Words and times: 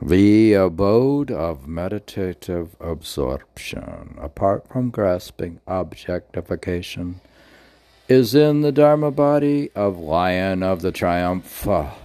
The 0.00 0.52
abode 0.54 1.32
of 1.32 1.66
meditative 1.66 2.76
absorption, 2.80 4.16
apart 4.20 4.68
from 4.68 4.90
grasping 4.90 5.60
objectification, 5.66 7.20
is 8.08 8.32
in 8.34 8.60
the 8.60 8.70
Dharma 8.70 9.10
body 9.10 9.70
of 9.74 9.98
Lion 9.98 10.62
of 10.62 10.82
the 10.82 10.92
Triumph. 10.92 11.66
What 11.66 11.96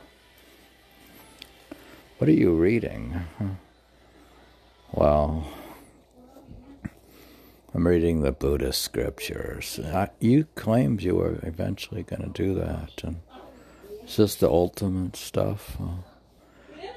are 2.21 2.31
you 2.31 2.55
reading? 2.55 3.21
Well, 4.91 5.47
I'm 7.75 7.87
reading 7.87 8.21
the 8.21 8.31
Buddhist 8.31 8.81
scriptures. 8.81 9.79
You 10.19 10.45
claimed 10.55 11.03
you 11.03 11.15
were 11.15 11.37
eventually 11.43 12.01
going 12.01 12.23
to 12.23 12.29
do 12.29 12.55
that, 12.55 13.03
and 13.03 13.21
it's 14.01 14.15
just 14.15 14.39
the 14.39 14.49
ultimate 14.49 15.15
stuff. 15.15 15.77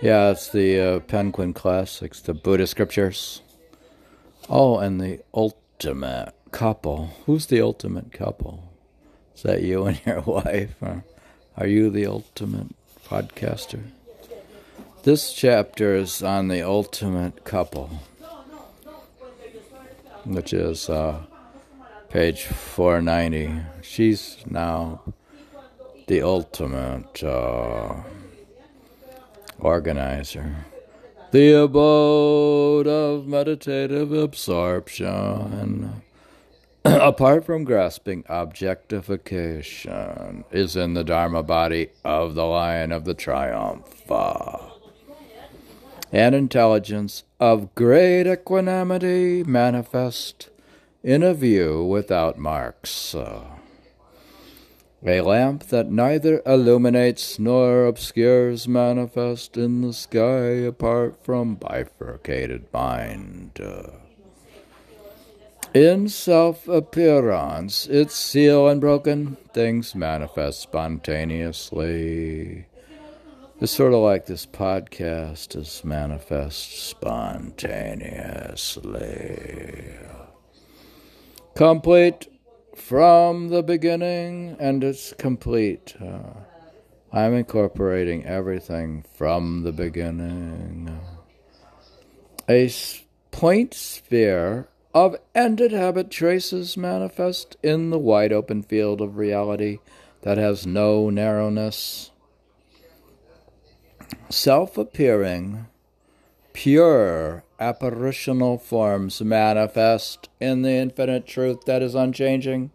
Yeah, 0.02 0.30
it's 0.30 0.50
the 0.50 0.78
uh, 0.78 0.98
Penguin 1.00 1.54
Classics, 1.54 2.20
the 2.20 2.34
Buddhist 2.34 2.72
scriptures. 2.72 3.40
Oh, 4.48 4.78
and 4.78 5.00
the 5.00 5.20
ultimate 5.32 6.34
couple. 6.50 7.10
Who's 7.24 7.46
the 7.46 7.62
ultimate 7.62 8.12
couple? 8.12 8.62
Is 9.34 9.42
that 9.44 9.62
you 9.62 9.86
and 9.86 9.98
your 10.04 10.20
wife? 10.26 10.74
Or 10.82 11.02
are 11.56 11.66
you 11.66 11.88
the 11.88 12.06
ultimate 12.06 12.74
podcaster? 13.08 13.80
This 15.02 15.32
chapter 15.32 15.94
is 15.96 16.22
on 16.22 16.48
the 16.48 16.60
ultimate 16.60 17.44
couple, 17.44 17.88
which 20.24 20.52
is 20.52 20.90
uh, 20.90 21.22
page 22.10 22.44
490. 22.44 23.62
She's 23.80 24.36
now 24.46 25.00
the 26.06 26.20
ultimate. 26.20 27.24
Uh, 27.24 27.94
organizer. 29.58 30.66
The 31.32 31.52
abode 31.52 32.86
of 32.86 33.26
meditative 33.26 34.12
absorption, 34.12 36.02
apart 36.84 37.44
from 37.44 37.64
grasping 37.64 38.24
objectification, 38.28 40.44
is 40.52 40.76
in 40.76 40.94
the 40.94 41.04
Dharma 41.04 41.42
body 41.42 41.90
of 42.04 42.34
the 42.34 42.44
Lion 42.44 42.92
of 42.92 43.04
the 43.04 43.14
Triumph. 43.14 44.10
An 46.12 46.34
intelligence 46.34 47.24
of 47.40 47.74
great 47.74 48.26
equanimity 48.26 49.42
manifest 49.42 50.50
in 51.02 51.22
a 51.22 51.34
view 51.34 51.84
without 51.84 52.38
marks. 52.38 53.14
A 55.08 55.20
lamp 55.20 55.68
that 55.68 55.88
neither 55.88 56.42
illuminates 56.44 57.38
nor 57.38 57.86
obscures 57.86 58.66
manifest 58.66 59.56
in 59.56 59.82
the 59.82 59.92
sky 59.92 60.66
apart 60.66 61.22
from 61.22 61.54
bifurcated 61.54 62.64
mind. 62.72 63.60
In 65.72 66.08
self 66.08 66.66
appearance, 66.66 67.86
its 67.86 68.16
seal 68.16 68.66
unbroken, 68.66 69.36
things 69.54 69.94
manifest 69.94 70.60
spontaneously. 70.60 72.66
It's 73.60 73.70
sort 73.70 73.92
of 73.92 74.00
like 74.00 74.26
this 74.26 74.44
podcast 74.44 75.54
is 75.54 75.84
manifest 75.84 76.88
spontaneously. 76.88 79.84
Complete 81.54 82.26
from 82.76 83.48
the 83.48 83.62
beginning 83.62 84.56
and 84.60 84.84
it's 84.84 85.12
complete. 85.14 85.94
Uh, 86.00 86.34
I'm 87.12 87.34
incorporating 87.34 88.24
everything 88.26 89.04
from 89.14 89.62
the 89.62 89.72
beginning. 89.72 91.00
A 92.48 92.70
point 93.30 93.74
sphere 93.74 94.68
of 94.94 95.16
ended 95.34 95.72
habit 95.72 96.10
traces 96.10 96.76
manifest 96.76 97.56
in 97.62 97.90
the 97.90 97.98
wide 97.98 98.32
open 98.32 98.62
field 98.62 99.00
of 99.00 99.16
reality 99.16 99.78
that 100.22 100.38
has 100.38 100.66
no 100.66 101.10
narrowness. 101.10 102.10
Self 104.28 104.78
appearing, 104.78 105.66
pure 106.56 107.44
apparitional 107.60 108.56
forms 108.56 109.20
manifest 109.20 110.30
in 110.40 110.62
the 110.62 110.70
infinite 110.70 111.26
truth 111.26 111.66
that 111.66 111.82
is 111.82 111.94
unchanging. 111.94 112.70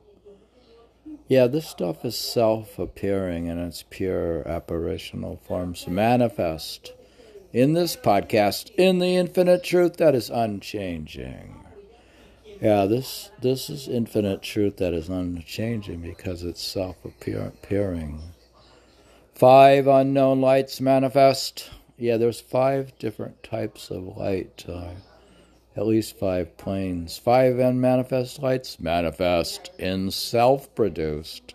Yeah, 1.27 1.47
this 1.47 1.67
stuff 1.67 2.05
is 2.05 2.15
self 2.15 2.77
appearing 2.77 3.47
in 3.47 3.57
its 3.57 3.83
pure 3.89 4.47
apparitional 4.47 5.37
forms 5.47 5.87
manifest 5.87 6.93
in 7.53 7.73
this 7.73 7.95
podcast 7.95 8.69
in 8.75 8.99
the 8.99 9.15
infinite 9.15 9.63
truth 9.63 9.97
that 9.97 10.13
is 10.13 10.29
unchanging. 10.29 11.65
Yeah, 12.61 12.85
this 12.85 13.31
this 13.41 13.67
is 13.67 13.87
infinite 13.87 14.43
truth 14.43 14.77
that 14.77 14.93
is 14.93 15.09
unchanging 15.09 16.01
because 16.01 16.43
it's 16.43 16.61
self 16.61 17.03
appearing. 17.03 18.21
Five 19.33 19.87
unknown 19.87 20.39
lights 20.39 20.79
manifest 20.79 21.71
yeah, 22.01 22.17
there's 22.17 22.41
five 22.41 22.97
different 22.97 23.43
types 23.43 23.91
of 23.91 24.17
light, 24.17 24.65
uh, 24.67 24.89
at 25.75 25.85
least 25.85 26.17
five 26.17 26.57
planes. 26.57 27.19
Five 27.19 27.59
unmanifest 27.59 28.39
lights 28.39 28.79
manifest 28.79 29.69
in 29.77 30.09
self 30.09 30.73
produced, 30.73 31.53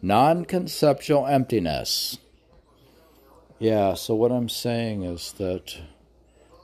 non 0.00 0.44
conceptual 0.44 1.26
emptiness. 1.26 2.18
Yeah, 3.58 3.94
so 3.94 4.14
what 4.14 4.30
I'm 4.30 4.48
saying 4.48 5.02
is 5.02 5.32
that 5.38 5.78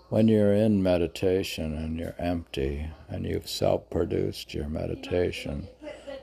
when 0.08 0.28
you're 0.28 0.54
in 0.54 0.80
meditation 0.80 1.76
and 1.76 1.98
you're 1.98 2.14
empty 2.20 2.90
and 3.08 3.26
you've 3.26 3.48
self 3.48 3.90
produced 3.90 4.54
your 4.54 4.68
meditation, 4.68 5.66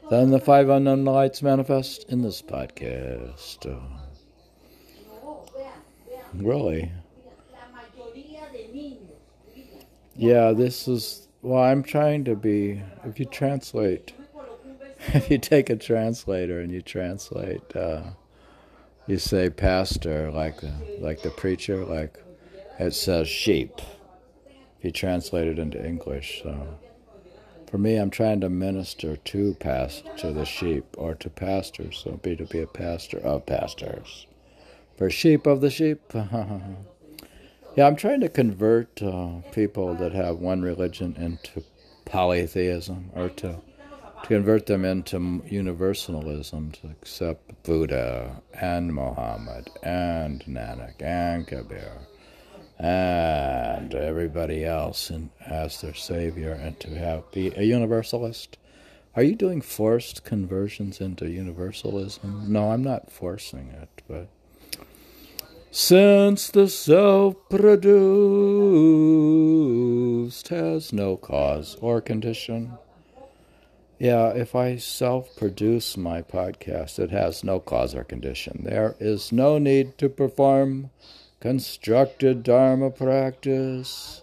then 0.10 0.32
the 0.32 0.40
five 0.40 0.70
unknown 0.70 1.04
lights 1.04 1.42
manifest 1.42 2.10
in 2.10 2.22
this 2.22 2.42
podcast. 2.42 3.68
Really? 6.36 6.92
Yeah, 10.16 10.52
this 10.52 10.88
is. 10.88 11.28
Well, 11.42 11.62
I'm 11.62 11.84
trying 11.84 12.24
to 12.26 12.36
be. 12.36 12.82
If 13.04 13.20
you 13.20 13.26
translate, 13.26 14.14
if 15.14 15.30
you 15.30 15.38
take 15.38 15.70
a 15.70 15.76
translator 15.76 16.60
and 16.60 16.72
you 16.72 16.82
translate, 16.82 17.76
uh, 17.76 18.04
you 19.06 19.20
say 19.20 19.50
pastor 19.50 20.32
like 20.32 20.62
the, 20.62 20.74
like 21.00 21.22
the 21.22 21.30
preacher, 21.30 21.86
like 21.86 22.18
it 22.80 22.94
says 22.94 23.28
sheep. 23.28 23.82
If 24.80 24.86
you 24.86 24.92
translate 24.92 25.48
it 25.48 25.60
into 25.60 25.84
English, 25.86 26.42
so 26.44 26.80
for 27.68 27.78
me, 27.78 27.96
I'm 27.96 28.10
trying 28.10 28.42
to 28.42 28.50
minister 28.50 29.18
to 29.18 29.54
past 29.56 30.04
to 30.18 30.32
the 30.32 30.46
sheep 30.46 30.86
or 30.98 31.14
to 31.16 31.30
pastors. 31.30 32.02
So 32.04 32.14
be 32.14 32.36
to 32.36 32.46
be 32.46 32.60
a 32.60 32.68
pastor 32.68 33.20
of 33.20 33.46
pastors 33.46 34.26
for 34.96 35.10
sheep 35.10 35.46
of 35.48 35.62
the 35.62 35.70
sheep. 35.70 36.02
yeah, 36.14 37.88
I'm 37.88 37.96
trying 37.96 38.22
to 38.22 38.30
convert 38.30 39.02
uh, 39.02 39.42
people 39.52 39.96
that 39.96 40.14
have 40.14 40.38
one 40.38 40.62
religion 40.62 41.16
into 41.18 41.64
polytheism 42.06 43.12
or 43.16 43.30
to, 43.30 43.48
to 44.22 44.28
convert 44.28 44.66
them 44.66 44.86
into 44.86 45.42
universalism, 45.48 46.72
to 46.72 46.88
accept 46.90 47.64
Buddha 47.64 48.42
and 48.54 48.94
Muhammad 48.94 49.70
and 49.82 50.44
Nanak 50.46 51.02
and 51.02 51.48
Kabir 51.48 51.92
and 52.80 53.94
everybody 53.94 54.66
else 54.66 55.10
and 55.10 55.30
as 55.46 55.82
their 55.82 55.94
savior 55.94 56.52
and 56.52 56.80
to 56.82 56.90
have 56.98 57.32
be 57.32 57.54
a 57.56 57.64
universalist. 57.64 58.58
Are 59.16 59.24
you 59.24 59.36
doing 59.36 59.62
forced 59.62 60.24
conversions 60.24 61.00
into 61.00 61.30
universalism? 61.30 62.50
No, 62.50 62.72
I'm 62.72 62.84
not 62.84 63.12
forcing 63.12 63.70
it, 63.70 64.02
but 64.08 64.28
since 65.76 66.52
the 66.52 66.70
self 66.70 67.36
produced 67.50 67.80
has 70.50 70.94
no 70.94 71.18
cause 71.18 71.76
or 71.82 72.00
condition. 72.00 72.74
Yeah, 73.98 74.30
if 74.34 74.54
I 74.54 74.76
self 74.78 75.36
produce 75.36 75.98
my 75.98 76.22
podcast, 76.22 77.00
it 77.00 77.10
has 77.10 77.44
no 77.44 77.60
cause 77.60 77.96
or 77.96 78.04
condition. 78.04 78.66
There 78.66 78.96
is 79.00 79.32
no 79.32 79.58
need 79.58 79.98
to 79.98 80.10
perform 80.10 80.92
constructed 81.40 82.44
Dharma 82.44 82.92
practice. 82.92 84.22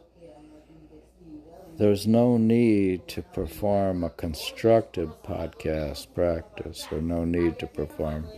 There's 1.78 2.06
no 2.06 2.36
need 2.36 3.08
to 3.08 3.22
perform 3.22 4.04
a 4.04 4.10
constructed 4.10 5.10
podcast 5.24 6.14
practice, 6.14 6.86
or 6.92 7.00
no 7.00 7.24
need 7.24 7.58
to 7.58 7.66
perform 7.66 8.28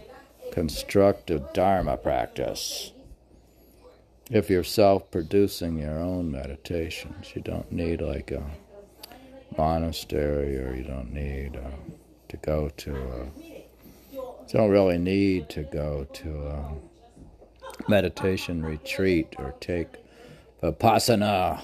constructive 0.50 1.52
Dharma 1.52 1.98
practice 1.98 2.92
if 4.30 4.48
you're 4.48 4.64
self 4.64 5.10
producing 5.10 5.78
your 5.78 5.98
own 5.98 6.30
meditations, 6.30 7.32
you 7.34 7.42
don't 7.42 7.70
need 7.70 8.00
like 8.00 8.30
a 8.30 8.42
monastery 9.56 10.56
or 10.58 10.74
you 10.74 10.84
don't 10.84 11.12
need 11.12 11.56
uh, 11.56 11.70
to 12.28 12.36
go 12.38 12.70
to 12.76 12.94
a, 12.94 13.30
you 13.42 14.52
don't 14.52 14.70
really 14.70 14.98
need 14.98 15.48
to 15.50 15.62
go 15.64 16.06
to 16.12 16.46
a 16.46 16.72
meditation 17.88 18.64
retreat 18.64 19.34
or 19.38 19.54
take 19.60 19.88
Vipassana, 20.62 21.60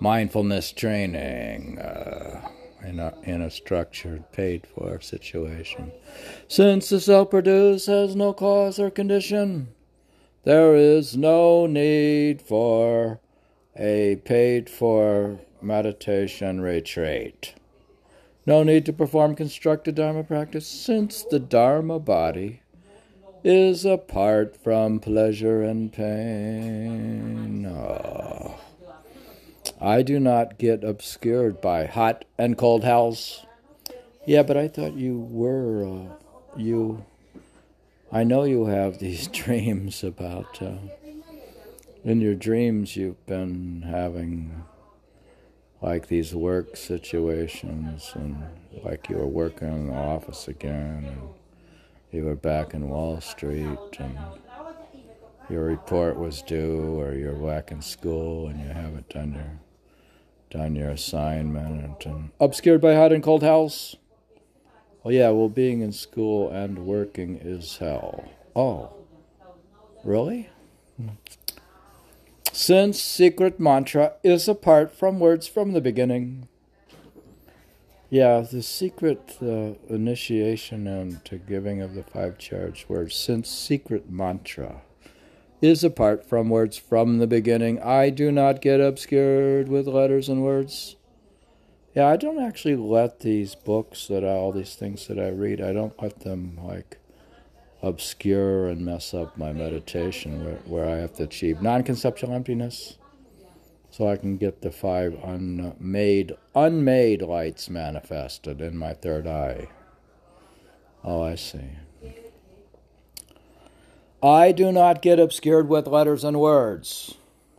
mindfulness 0.00 0.72
training 0.72 1.78
uh, 1.78 2.48
in, 2.84 2.98
a, 2.98 3.14
in 3.22 3.42
a 3.42 3.50
structured, 3.50 4.30
paid 4.32 4.66
for 4.66 5.00
situation. 5.00 5.92
Since 6.48 6.88
the 6.88 7.00
self 7.00 7.30
produced 7.30 7.86
has 7.86 8.16
no 8.16 8.32
cause 8.32 8.78
or 8.78 8.90
condition, 8.90 9.68
there 10.44 10.74
is 10.74 11.16
no 11.16 11.66
need 11.66 12.40
for 12.42 13.20
a 13.76 14.16
paid 14.24 14.68
for 14.68 15.40
meditation 15.60 16.60
retreat. 16.60 17.54
No 18.46 18.62
need 18.62 18.86
to 18.86 18.92
perform 18.92 19.34
constructed 19.34 19.94
Dharma 19.94 20.24
practice 20.24 20.66
since 20.66 21.22
the 21.22 21.38
Dharma 21.38 21.98
body 21.98 22.62
is 23.44 23.84
apart 23.84 24.56
from 24.56 25.00
pleasure 25.00 25.62
and 25.62 25.92
pain. 25.92 27.66
Oh. 27.66 28.58
I 29.80 30.02
do 30.02 30.18
not 30.18 30.58
get 30.58 30.82
obscured 30.82 31.60
by 31.60 31.86
hot 31.86 32.24
and 32.36 32.58
cold 32.58 32.84
hells. 32.84 33.46
Yeah, 34.26 34.42
but 34.42 34.56
I 34.56 34.66
thought 34.68 34.94
you 34.94 35.18
were, 35.18 35.86
uh, 35.86 36.14
you, 36.56 37.04
I 38.10 38.24
know 38.24 38.44
you 38.44 38.66
have 38.66 38.98
these 38.98 39.26
dreams 39.42 40.02
about, 40.02 40.62
uh, 40.62 40.78
in 42.04 42.20
your 42.20 42.34
dreams 42.34 42.96
you've 42.96 43.24
been 43.26 43.82
having 43.82 44.64
like 45.82 46.08
these 46.08 46.34
work 46.34 46.76
situations 46.76 48.12
and 48.14 48.42
like 48.82 49.08
you 49.08 49.16
were 49.16 49.26
working 49.26 49.68
in 49.68 49.86
the 49.88 49.94
office 49.94 50.48
again 50.48 51.04
and 51.06 51.28
you 52.10 52.24
were 52.24 52.34
back 52.34 52.72
in 52.72 52.88
Wall 52.88 53.20
Street 53.20 53.78
and 53.98 54.18
your 55.50 55.64
report 55.64 56.16
was 56.16 56.40
due 56.42 56.98
or 56.98 57.14
you're 57.14 57.34
back 57.34 57.70
in 57.70 57.82
school 57.82 58.48
and 58.48 58.60
you 58.60 58.68
haven't 58.68 59.08
done 59.08 59.34
your 59.34 59.60
done 60.50 60.74
your 60.74 60.90
assignment 60.90 62.06
and 62.06 62.30
obscured 62.40 62.80
by 62.80 62.94
hot 62.94 63.12
and 63.12 63.22
cold 63.22 63.42
house. 63.42 63.96
Oh 65.04 65.10
yeah, 65.10 65.30
well 65.30 65.48
being 65.48 65.80
in 65.80 65.92
school 65.92 66.50
and 66.50 66.86
working 66.86 67.38
is 67.42 67.78
hell. 67.78 68.28
Oh. 68.54 68.92
Really? 70.04 70.48
Since 72.52 73.00
secret 73.00 73.60
mantra 73.60 74.14
is 74.22 74.48
apart 74.48 74.92
from 74.92 75.20
words 75.20 75.46
from 75.46 75.72
the 75.72 75.80
beginning. 75.80 76.48
Yeah, 78.10 78.40
the 78.40 78.62
secret 78.62 79.36
uh, 79.42 79.74
initiation 79.88 80.86
and 80.86 81.20
giving 81.46 81.82
of 81.82 81.94
the 81.94 82.02
five 82.02 82.38
charged 82.38 82.88
words, 82.88 83.14
since 83.14 83.50
secret 83.50 84.10
mantra 84.10 84.82
is 85.60 85.84
apart 85.84 86.24
from 86.24 86.48
words 86.48 86.78
from 86.78 87.18
the 87.18 87.26
beginning, 87.26 87.80
I 87.82 88.10
do 88.10 88.32
not 88.32 88.62
get 88.62 88.80
obscured 88.80 89.68
with 89.68 89.86
letters 89.86 90.28
and 90.28 90.42
words. 90.42 90.96
Yeah, 91.94 92.06
I 92.06 92.16
don't 92.16 92.40
actually 92.40 92.76
let 92.76 93.20
these 93.20 93.54
books 93.54 94.06
that 94.08 94.24
I, 94.24 94.28
all 94.28 94.52
these 94.52 94.74
things 94.74 95.06
that 95.06 95.18
I 95.18 95.28
read, 95.28 95.60
I 95.60 95.72
don't 95.72 96.00
let 96.00 96.20
them 96.20 96.58
like 96.62 96.98
obscure 97.82 98.68
and 98.68 98.84
mess 98.84 99.14
up 99.14 99.36
my 99.38 99.52
meditation 99.52 100.44
where, 100.44 100.56
where 100.66 100.88
I 100.88 100.98
have 100.98 101.14
to 101.14 101.24
achieve 101.24 101.62
non 101.62 101.82
conceptual 101.82 102.32
emptiness 102.32 102.98
so 103.90 104.08
I 104.08 104.16
can 104.16 104.36
get 104.36 104.60
the 104.60 104.70
five 104.70 105.18
unmade 105.24 106.36
unmade 106.54 107.22
lights 107.22 107.70
manifested 107.70 108.60
in 108.60 108.76
my 108.76 108.92
third 108.92 109.26
eye. 109.26 109.68
Oh, 111.02 111.22
I 111.22 111.36
see. 111.36 111.70
I 114.22 114.52
do 114.52 114.72
not 114.72 115.00
get 115.00 115.20
obscured 115.20 115.68
with 115.68 115.86
letters 115.86 116.24
and 116.24 116.40
words. 116.40 117.14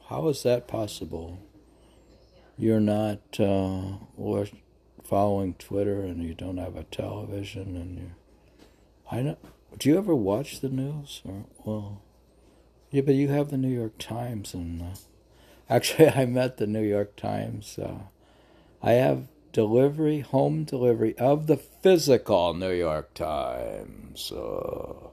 How 0.09 0.27
is 0.27 0.43
that 0.43 0.67
possible? 0.67 1.39
You're 2.59 2.81
not 2.81 3.39
uh, 3.39 3.93
following 5.01 5.53
Twitter 5.53 6.01
and 6.01 6.21
you 6.21 6.33
don't 6.33 6.57
have 6.57 6.75
a 6.75 6.83
television 6.83 7.77
and 7.77 7.97
you. 7.97 8.11
I 9.09 9.21
know. 9.21 9.37
Do 9.77 9.87
you 9.87 9.97
ever 9.97 10.13
watch 10.13 10.59
the 10.59 10.67
news? 10.67 11.21
Or, 11.23 11.45
well, 11.63 12.01
yeah, 12.91 13.01
but 13.01 13.15
you 13.15 13.29
have 13.29 13.49
the 13.49 13.57
New 13.57 13.73
York 13.73 13.97
Times 13.97 14.53
and. 14.53 14.81
Uh, 14.81 14.85
Actually, 15.69 16.09
I 16.09 16.25
met 16.25 16.57
the 16.57 16.67
New 16.67 16.81
York 16.81 17.15
Times. 17.15 17.77
Uh, 17.77 17.99
I 18.81 18.93
have 18.93 19.27
delivery, 19.53 20.21
home 20.21 20.63
delivery 20.63 21.15
of 21.17 21.45
the 21.47 21.57
physical 21.57 22.55
New 22.55 22.71
York 22.71 23.13
Times. 23.13 24.31
Uh, 24.31 25.09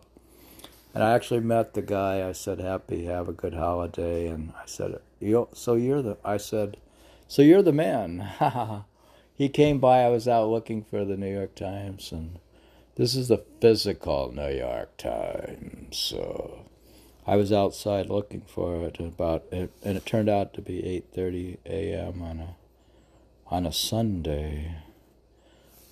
and 0.95 1.05
I 1.05 1.15
actually 1.15 1.41
met 1.41 1.75
the 1.75 1.83
guy. 1.83 2.27
I 2.27 2.33
said, 2.33 2.59
"Happy, 2.59 3.05
have 3.05 3.29
a 3.29 3.35
good 3.35 3.53
holiday." 3.53 4.29
And 4.29 4.55
I 4.57 4.65
said, 4.65 4.99
you, 5.21 5.47
"So 5.53 5.75
you're 5.75 6.01
the?" 6.01 6.17
I 6.25 6.39
said, 6.39 6.79
"So 7.29 7.43
you're 7.43 7.63
the 7.63 7.73
man." 7.73 8.29
he 9.35 9.49
came 9.49 9.79
by. 9.79 10.03
I 10.03 10.09
was 10.09 10.27
out 10.29 10.49
looking 10.49 10.83
for 10.83 11.05
the 11.05 11.17
New 11.17 11.33
York 11.33 11.55
Times, 11.55 12.13
and 12.13 12.39
this 12.97 13.15
is 13.15 13.29
the 13.29 13.45
physical 13.61 14.33
New 14.33 14.57
York 14.57 14.97
Times. 14.97 15.97
So 15.99 16.67
I 17.27 17.37
was 17.37 17.53
outside 17.53 18.09
looking 18.09 18.43
for 18.43 18.85
it 18.87 19.01
about 19.01 19.45
and 19.51 19.69
it 19.83 20.07
turned 20.07 20.29
out 20.29 20.55
to 20.55 20.63
be 20.63 20.81
8:30 21.15 21.59
a.m. 21.67 22.23
on 22.23 22.39
a 22.41 22.57
on 23.49 23.67
a 23.67 23.73
Sunday, 23.73 24.77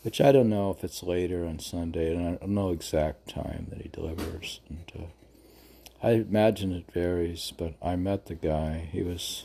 which 0.02 0.20
I 0.20 0.32
don't 0.32 0.48
know 0.48 0.70
if 0.70 0.82
it's 0.84 1.02
later 1.02 1.44
on 1.44 1.58
Sunday, 1.58 2.14
and 2.14 2.26
I 2.26 2.30
don't 2.36 2.48
know 2.48 2.70
exact 2.70 3.28
time 3.28 3.66
that 3.70 3.82
he 3.82 3.88
delivers. 3.88 4.60
And 4.68 4.92
uh, 4.98 6.06
I 6.06 6.12
imagine 6.12 6.72
it 6.72 6.92
varies, 6.92 7.52
but 7.56 7.74
I 7.82 7.96
met 7.96 8.26
the 8.26 8.34
guy. 8.34 8.88
He 8.92 9.02
was 9.02 9.44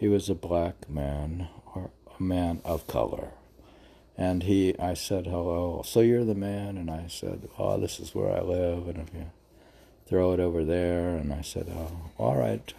he 0.00 0.08
was 0.08 0.30
a 0.30 0.34
black 0.34 0.88
man 0.88 1.48
or 1.74 1.90
a 2.18 2.22
man 2.22 2.62
of 2.64 2.86
color. 2.86 3.32
And 4.16 4.44
he, 4.44 4.74
I 4.78 4.94
said, 4.94 5.26
hello. 5.26 5.82
So 5.84 6.00
you're 6.00 6.24
the 6.24 6.34
man? 6.34 6.78
And 6.78 6.90
I 6.90 7.06
said, 7.06 7.50
oh, 7.58 7.78
this 7.78 8.00
is 8.00 8.14
where 8.14 8.34
I 8.34 8.40
live. 8.40 8.88
And 8.88 8.96
if 8.96 9.12
you 9.12 9.26
throw 10.06 10.32
it 10.32 10.40
over 10.40 10.64
there. 10.64 11.10
And 11.16 11.34
I 11.34 11.42
said, 11.42 11.70
oh, 11.70 12.10
all 12.16 12.36
right, 12.36 12.72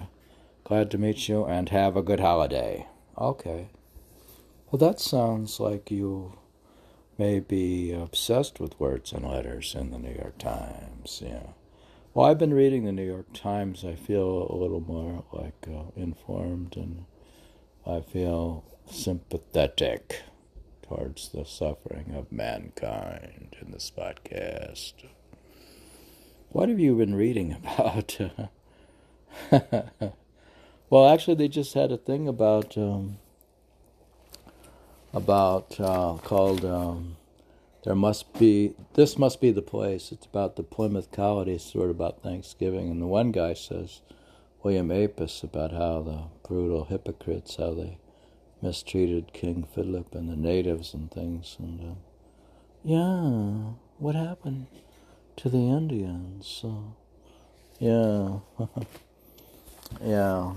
glad 0.63 0.89
to 0.89 0.97
meet 0.97 1.29
you 1.29 1.45
and 1.45 1.69
have 1.69 1.95
a 1.95 2.01
good 2.01 2.21
holiday. 2.21 2.88
Okay. 3.15 3.67
Well, 4.71 4.79
that 4.79 5.00
sounds 5.00 5.59
like 5.59 5.91
you 5.91 6.33
may 7.19 7.39
be 7.39 7.94
obsessed 7.94 8.59
with 8.59 8.79
words 8.79 9.12
and 9.13 9.29
letters 9.29 9.75
in 9.77 9.91
the 9.91 10.00
New 10.00 10.15
York 10.15 10.39
Times. 10.39 11.21
Yeah. 11.24 11.51
Well, 12.15 12.25
I've 12.25 12.39
been 12.39 12.56
reading 12.56 12.85
the 12.85 12.91
New 12.91 13.06
York 13.06 13.31
Times. 13.31 13.85
I 13.85 13.94
feel 13.94 14.47
a 14.50 14.57
little 14.57 14.81
more 14.81 15.24
like 15.31 15.67
uh, 15.67 15.91
informed 15.95 16.75
and 16.75 17.06
I 17.91 18.00
feel 18.00 18.63
sympathetic 18.89 20.21
towards 20.81 21.27
the 21.29 21.43
suffering 21.43 22.13
of 22.15 22.31
mankind 22.31 23.57
in 23.62 23.71
this 23.71 23.91
podcast. 23.91 24.93
What 26.51 26.69
have 26.69 26.79
you 26.79 26.95
been 26.95 27.15
reading 27.15 27.51
about? 27.63 28.17
well, 30.89 31.10
actually, 31.10 31.36
they 31.36 31.50
just 31.50 31.74
had 31.74 31.91
a 31.91 31.98
thing 31.98 32.29
about 32.29 32.77
um, 32.77 33.17
about 35.13 35.77
uh, 35.77 36.15
called 36.24 36.63
um, 36.63 37.17
there 37.83 37.95
must 37.95 38.31
be 38.39 38.74
this 38.93 39.17
must 39.17 39.41
be 39.41 39.51
the 39.51 39.62
place. 39.62 40.13
It's 40.13 40.27
about 40.27 40.55
the 40.55 40.63
Plymouth 40.63 41.12
Colony, 41.12 41.57
sort 41.57 41.89
of 41.89 41.98
about 41.98 42.24
Thanksgiving, 42.24 42.89
and 42.89 43.01
the 43.01 43.07
one 43.07 43.33
guy 43.33 43.53
says, 43.53 44.00
William 44.63 44.89
Apess, 44.89 45.44
about 45.44 45.72
how 45.72 46.01
the 46.01 46.24
brutal 46.48 46.86
hypocrites 46.86 47.56
how 47.56 47.74
they 47.74 47.98
mistreated 48.62 49.34
King 49.34 49.68
Philip 49.74 50.13
and 50.13 50.30
the 50.30 50.36
natives 50.36 50.94
and 50.94 51.10
things, 51.12 51.56
and 51.60 51.82
uh, 51.82 51.94
yeah, 52.84 53.74
what 53.98 54.15
happened? 54.15 54.68
to 55.41 55.50
the 55.50 55.58
Indians. 55.58 56.46
So, 56.62 56.96
yeah. 57.80 58.39
yeah. 60.03 60.53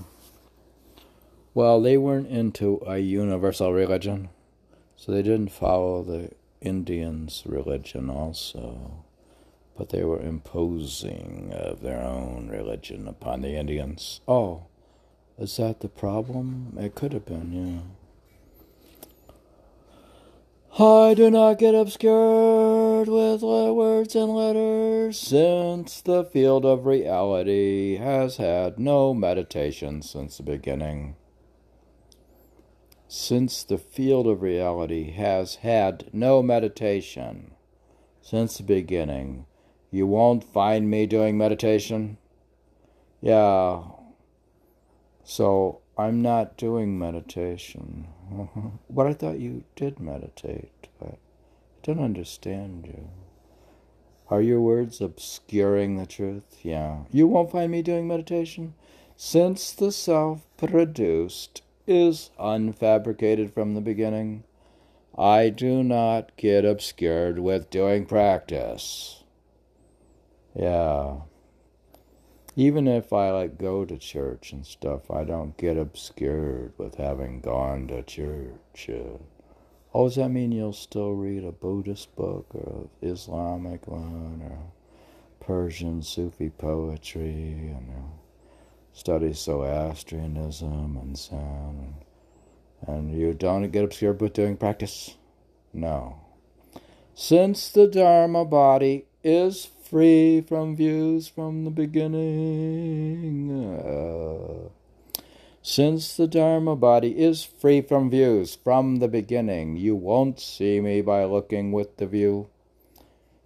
Well, 1.55 1.81
they 1.81 1.97
weren't 1.97 2.29
into 2.29 2.83
a 2.87 2.99
universal 2.99 3.73
religion, 3.73 4.29
so 4.97 5.13
they 5.13 5.23
didn't 5.23 5.53
follow 5.53 6.03
the 6.03 6.33
Indians' 6.61 7.45
religion 7.47 8.11
also, 8.11 9.05
but 9.77 9.91
they 9.91 10.05
were 10.05 10.21
imposing 10.21 11.53
of 11.53 11.81
their 11.81 12.01
own 12.01 12.49
religion 12.49 13.09
upon 13.09 13.43
the 13.43 13.57
Indians. 13.57 14.21
Oh, 14.29 14.67
is 15.39 15.57
that 15.57 15.81
the 15.81 15.89
problem? 15.89 16.77
It 16.79 16.95
could 16.95 17.13
have 17.13 17.27
been, 17.27 17.53
yeah. 17.53 17.81
I 20.77 21.15
do 21.15 21.31
not 21.31 21.61
get 21.61 21.75
obscured 21.75 23.07
with 23.07 23.43
words 23.43 24.17
and 24.17 24.35
letters, 24.35 25.19
since 25.19 26.01
the 26.01 26.25
field 26.25 26.65
of 26.65 26.85
reality 26.85 27.97
has 27.97 28.39
had 28.39 28.79
no 28.79 29.15
meditation 29.15 30.03
since 30.03 30.37
the 30.39 30.43
beginning. 30.43 31.15
Since 33.07 33.63
the 33.63 33.79
field 33.79 34.27
of 34.27 34.43
reality 34.43 35.13
has 35.13 35.57
had 35.57 36.13
no 36.13 36.43
meditation 36.43 37.53
since 38.21 38.57
the 38.57 38.65
beginning, 38.65 39.47
you 39.95 40.09
won't 40.09 40.43
find 40.43 40.91
me 40.91 41.07
doing 41.07 41.39
meditation? 41.39 42.19
Yeah. 43.21 43.85
So 45.23 45.83
I'm 45.97 46.21
not 46.21 46.57
doing 46.57 46.99
meditation. 46.99 48.09
but 48.91 49.07
I 49.07 49.13
thought 49.13 49.39
you 49.39 49.63
did 49.77 50.01
meditate. 50.01 50.89
But 50.99 51.13
I 51.13 51.17
don't 51.85 52.03
understand 52.03 52.87
you. 52.87 53.09
Are 54.29 54.43
your 54.43 54.61
words 54.61 55.01
obscuring 55.01 55.97
the 55.97 56.07
truth? 56.07 56.65
Yeah. 56.65 57.05
You 57.13 57.29
won't 57.29 57.53
find 57.53 57.71
me 57.71 57.81
doing 57.81 58.09
meditation? 58.09 58.75
Since 59.17 59.71
the 59.71 59.93
self 59.93 60.45
produced 60.57 61.63
is 61.87 62.31
unfabricated 62.37 63.55
from 63.55 63.75
the 63.75 63.81
beginning, 63.81 64.43
I 65.17 65.51
do 65.51 65.85
not 65.85 66.37
get 66.37 66.65
obscured 66.65 67.39
with 67.39 67.71
doing 67.71 68.07
practice. 68.07 69.24
Yeah. 70.55 71.17
Even 72.57 72.87
if 72.87 73.13
I 73.13 73.31
like 73.31 73.59
go 73.59 73.85
to 73.85 73.99
church 73.99 74.53
and 74.53 74.65
stuff, 74.65 75.11
I 75.11 75.25
don't 75.25 75.57
get 75.57 75.77
obscured 75.77 76.73
with 76.79 76.95
having 76.97 77.41
gone 77.41 77.89
to 77.89 78.03
church. 78.05 78.89
Oh, 79.93 80.05
does 80.07 80.17
that 80.17 80.29
mean 80.29 80.53
you'll 80.53 80.73
still 80.73 81.13
read 81.13 81.45
a 81.45 81.51
Buddhist 81.51 82.15
book 82.15 82.47
or 82.55 82.89
an 83.03 83.11
Islamic 83.11 83.89
one 83.89 84.43
or 84.45 84.59
Persian 85.41 86.03
Sufi 86.03 86.51
poetry 86.51 87.73
and 87.77 87.91
uh, 87.91 88.53
study 88.93 89.33
Zoroastrianism 89.33 90.97
and 90.97 91.19
Zen? 91.19 91.95
And 92.87 93.19
you 93.19 93.35
don't 93.35 93.71
get 93.71 93.85
obscured 93.85 94.21
with 94.21 94.33
doing 94.33 94.57
practice? 94.57 95.17
No. 95.73 96.21
Since 97.15 97.71
the 97.71 97.89
Dharma 97.89 98.45
body 98.45 99.07
is 99.23 99.67
free 99.85 100.41
from 100.41 100.75
views 100.75 101.29
from 101.29 101.65
the 101.65 101.71
beginning. 101.71 103.51
Uh, 103.53 104.71
since 105.63 106.17
the 106.17 106.27
Dharma 106.27 106.75
body 106.77 107.19
is 107.19 107.45
free 107.45 107.81
from 107.81 108.11
views 108.11 108.55
from 108.57 108.97
the 108.97 109.09
beginning, 109.09 109.77
you 109.77 109.95
won't 109.95 110.41
see 110.41 110.81
me 110.81 111.01
by 111.01 111.25
looking 111.25 111.73
with 111.73 111.97
the 111.99 112.07
view. 112.07 112.49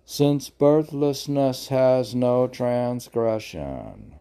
Since 0.05 0.49
birthlessness 0.49 1.69
has 1.69 2.15
no 2.15 2.49
transgression, 2.49 4.15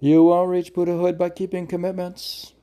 you 0.00 0.24
won't 0.24 0.50
reach 0.50 0.74
Buddhahood 0.74 1.18
by 1.18 1.30
keeping 1.30 1.66
commitments. 1.66 2.54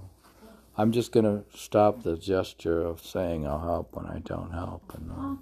I'm 0.77 0.91
just 0.93 1.11
going 1.11 1.25
to 1.25 1.43
stop 1.57 2.03
the 2.03 2.15
gesture 2.15 2.81
of 2.81 3.01
saying 3.03 3.45
I'll 3.45 3.59
help 3.59 3.95
when 3.95 4.05
I 4.05 4.19
don't 4.19 4.51
help. 4.51 4.93
And, 4.95 5.11
uh, 5.11 5.15
Oh, 5.17 5.39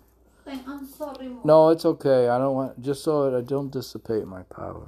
I'm 0.65 0.85
sorry. 0.87 1.29
no, 1.43 1.69
it's 1.69 1.83
okay. 1.85 2.29
I 2.29 2.37
don't 2.39 2.55
want 2.55 2.81
just 2.81 3.03
so 3.03 3.29
that 3.29 3.37
I 3.37 3.41
don't 3.41 3.69
dissipate 3.69 4.25
my 4.25 4.43
power. 4.43 4.87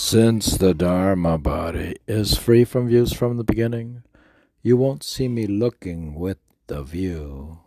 Since 0.00 0.58
the 0.58 0.74
Dharma 0.74 1.38
body 1.38 1.96
is 2.06 2.36
free 2.36 2.64
from 2.64 2.86
views 2.86 3.12
from 3.12 3.36
the 3.36 3.42
beginning, 3.42 4.04
you 4.62 4.76
won't 4.76 5.02
see 5.02 5.26
me 5.26 5.48
looking 5.48 6.14
with 6.14 6.38
the 6.68 6.84
view. 6.84 7.58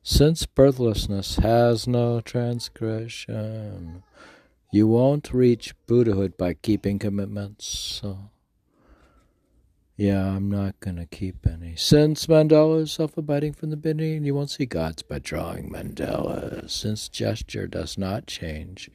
Since 0.00 0.46
birthlessness 0.46 1.38
has 1.38 1.88
no 1.88 2.20
transgression, 2.20 4.04
you 4.72 4.86
won't 4.86 5.34
reach 5.34 5.74
Buddhahood 5.88 6.36
by 6.36 6.54
keeping 6.54 7.00
commitments. 7.00 7.66
So. 7.66 8.30
Yeah, 9.96 10.24
I'm 10.36 10.48
not 10.48 10.78
going 10.78 10.96
to 10.96 11.06
keep 11.06 11.44
any. 11.48 11.74
Since 11.74 12.26
mandala 12.28 12.82
is 12.82 12.92
self 12.92 13.18
abiding 13.18 13.54
from 13.54 13.70
the 13.70 13.76
beginning, 13.76 14.24
you 14.24 14.36
won't 14.36 14.50
see 14.50 14.66
gods 14.66 15.02
by 15.02 15.18
drawing 15.18 15.68
mandalas. 15.68 16.70
Since 16.70 17.08
gesture 17.08 17.66
does 17.66 17.98
not 17.98 18.28
change 18.28 18.88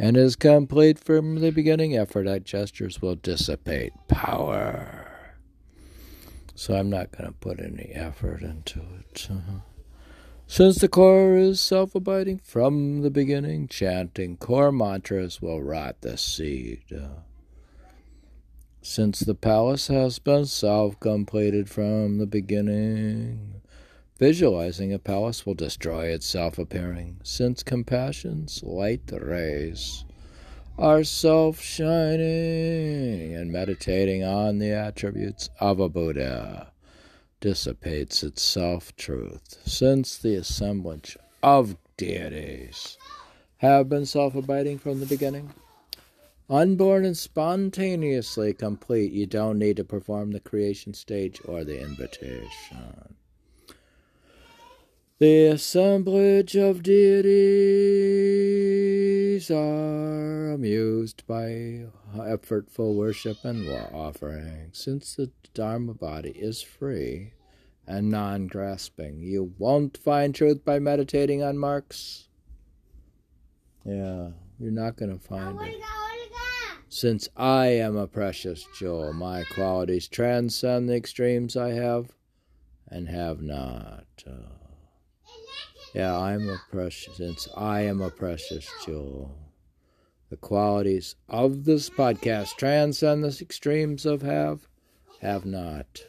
and 0.00 0.16
is 0.16 0.34
complete 0.34 0.98
from 0.98 1.40
the 1.40 1.50
beginning, 1.50 1.94
effort 1.94 2.44
gestures 2.44 3.02
will 3.02 3.16
dissipate 3.16 3.92
power. 4.08 5.06
So 6.54 6.74
I'm 6.74 6.88
not 6.88 7.12
going 7.12 7.26
to 7.26 7.32
put 7.32 7.60
any 7.60 7.92
effort 7.94 8.40
into 8.40 8.80
it. 8.80 9.28
Uh-huh. 9.30 9.58
Since 10.46 10.78
the 10.78 10.88
core 10.88 11.36
is 11.36 11.60
self 11.60 11.94
abiding 11.94 12.38
from 12.38 13.02
the 13.02 13.10
beginning, 13.10 13.68
chanting 13.68 14.38
core 14.38 14.72
mantras 14.72 15.42
will 15.42 15.62
rot 15.62 16.00
the 16.00 16.16
seed. 16.16 16.82
Uh, 16.90 17.20
since 18.80 19.20
the 19.20 19.34
palace 19.34 19.88
has 19.88 20.18
been 20.18 20.46
self 20.46 20.98
completed 20.98 21.68
from 21.68 22.16
the 22.16 22.26
beginning. 22.26 23.59
Visualizing 24.20 24.92
a 24.92 24.98
palace 24.98 25.46
will 25.46 25.54
destroy 25.54 26.08
itself 26.08 26.58
appearing, 26.58 27.16
since 27.22 27.62
compassion's 27.62 28.62
light 28.62 29.10
rays 29.10 30.04
are 30.76 31.04
self 31.04 31.58
shining, 31.58 33.34
and 33.34 33.50
meditating 33.50 34.22
on 34.22 34.58
the 34.58 34.72
attributes 34.72 35.48
of 35.58 35.80
a 35.80 35.88
Buddha 35.88 36.70
dissipates 37.40 38.22
its 38.22 38.42
self 38.42 38.94
truth, 38.94 39.56
since 39.64 40.18
the 40.18 40.34
assemblage 40.34 41.16
of 41.42 41.78
deities 41.96 42.98
have 43.56 43.88
been 43.88 44.04
self 44.04 44.34
abiding 44.34 44.78
from 44.78 45.00
the 45.00 45.06
beginning. 45.06 45.54
Unborn 46.50 47.06
and 47.06 47.16
spontaneously 47.16 48.52
complete, 48.52 49.12
you 49.12 49.24
don't 49.24 49.58
need 49.58 49.78
to 49.78 49.84
perform 49.84 50.32
the 50.32 50.40
creation 50.40 50.92
stage 50.92 51.40
or 51.46 51.64
the 51.64 51.80
invitation. 51.80 53.16
The 55.20 55.46
assemblage 55.48 56.56
of 56.56 56.82
deities 56.82 57.30
are 59.50 60.50
amused 60.52 61.26
by 61.26 61.84
effortful 62.16 62.94
worship 62.94 63.44
and 63.44 63.68
offering. 63.92 64.70
Since 64.72 65.16
the 65.16 65.30
Dharma 65.52 65.92
body 65.92 66.30
is 66.30 66.62
free 66.62 67.34
and 67.86 68.08
non 68.08 68.46
grasping. 68.46 69.20
You 69.20 69.52
won't 69.58 69.98
find 69.98 70.34
truth 70.34 70.64
by 70.64 70.78
meditating 70.78 71.42
on 71.42 71.58
marks. 71.58 72.28
Yeah, 73.84 74.30
you're 74.58 74.72
not 74.72 74.96
going 74.96 75.12
to 75.12 75.22
find 75.22 75.60
it. 75.60 75.82
Since 76.88 77.28
I 77.36 77.66
am 77.66 77.94
a 77.94 78.06
precious 78.06 78.66
jewel, 78.78 79.12
my 79.12 79.44
qualities 79.44 80.08
transcend 80.08 80.88
the 80.88 80.96
extremes 80.96 81.58
I 81.58 81.72
have 81.72 82.12
and 82.88 83.06
have 83.10 83.42
not. 83.42 84.06
Uh, 84.26 84.69
yeah, 85.94 86.16
I'm 86.16 86.48
a 86.48 86.60
precious, 86.70 87.16
since 87.16 87.48
I 87.56 87.80
am 87.80 88.00
a 88.00 88.10
precious 88.10 88.70
jewel. 88.84 89.36
The 90.30 90.36
qualities 90.36 91.16
of 91.28 91.64
this 91.64 91.90
podcast 91.90 92.56
transcend 92.56 93.24
the 93.24 93.36
extremes 93.40 94.06
of 94.06 94.22
have, 94.22 94.68
have 95.20 95.44
not. 95.44 96.04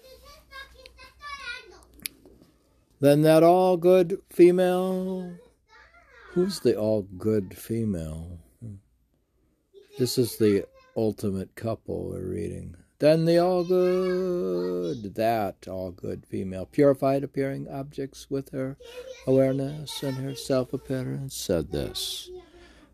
Then 3.00 3.24
that 3.24 3.42
all 3.42 3.78
good 3.78 4.22
female. 4.30 5.34
Who's 6.34 6.60
the 6.60 6.78
all 6.78 7.08
good 7.18 7.58
female? 7.58 8.38
This 9.98 10.20
is 10.20 10.38
the 10.38 10.66
ultimate 10.96 11.56
couple 11.56 12.10
we're 12.10 12.22
reading. 12.22 12.76
Then 13.02 13.26
the 13.26 13.40
all 13.40 13.64
good, 13.64 15.16
that 15.16 15.68
all 15.68 15.90
good 15.90 16.24
female, 16.24 16.68
purified 16.68 17.24
appearing 17.24 17.68
objects 17.68 18.30
with 18.30 18.52
her 18.52 18.78
awareness 19.26 20.04
and 20.04 20.18
her 20.18 20.36
self 20.36 20.72
appearance, 20.72 21.34
said 21.34 21.72
this. 21.72 22.30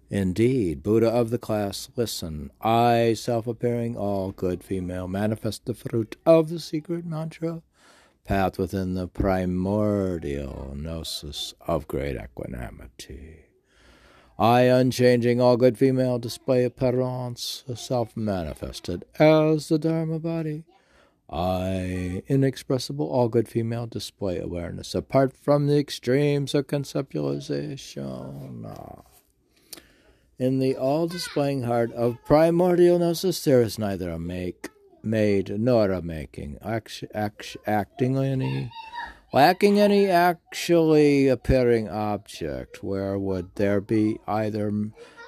Indeed, 0.09 0.81
Buddha 0.81 1.09
of 1.09 1.29
the 1.29 1.37
class, 1.37 1.89
listen. 1.97 2.51
I, 2.61 3.15
self 3.15 3.47
appearing, 3.47 3.97
all 3.97 4.31
good 4.31 4.63
female, 4.63 5.09
manifest 5.09 5.65
the 5.65 5.73
fruit 5.73 6.15
of 6.25 6.47
the 6.47 6.61
secret 6.61 7.05
mantra, 7.05 7.61
path 8.23 8.57
within 8.57 8.93
the 8.93 9.09
primordial 9.09 10.73
gnosis 10.73 11.53
of 11.59 11.85
great 11.85 12.15
equanimity. 12.15 13.46
I, 14.39 14.61
unchanging, 14.61 15.41
all 15.41 15.57
good 15.57 15.79
female, 15.79 16.19
display 16.19 16.63
appearance, 16.63 17.63
self 17.75 18.15
manifested 18.15 19.03
as 19.17 19.67
the 19.67 19.79
Dharma 19.79 20.19
body. 20.19 20.63
I, 21.29 22.23
inexpressible, 22.27 23.09
all 23.09 23.29
good 23.29 23.49
female, 23.49 23.87
display 23.87 24.37
awareness 24.37 24.93
apart 24.93 25.35
from 25.35 25.65
the 25.65 25.79
extremes 25.79 26.53
of 26.53 26.67
conceptualization. 26.67 29.03
In 30.39 30.59
the 30.59 30.75
all 30.75 31.07
displaying 31.07 31.63
heart 31.63 31.91
of 31.93 32.23
primordial 32.23 32.99
gnosis, 32.99 33.43
there 33.43 33.63
is 33.63 33.79
neither 33.79 34.11
a 34.11 34.19
make, 34.19 34.69
made, 35.01 35.59
nor 35.59 35.89
a 35.91 36.03
making, 36.03 36.59
act, 36.63 37.03
act, 37.13 37.57
acting 37.65 38.17
any 38.17 38.69
lacking 39.33 39.79
any 39.79 40.07
actually 40.07 41.27
appearing 41.27 41.89
object, 41.89 42.83
where 42.83 43.17
would 43.17 43.55
there 43.55 43.81
be 43.81 44.19
either 44.27 44.71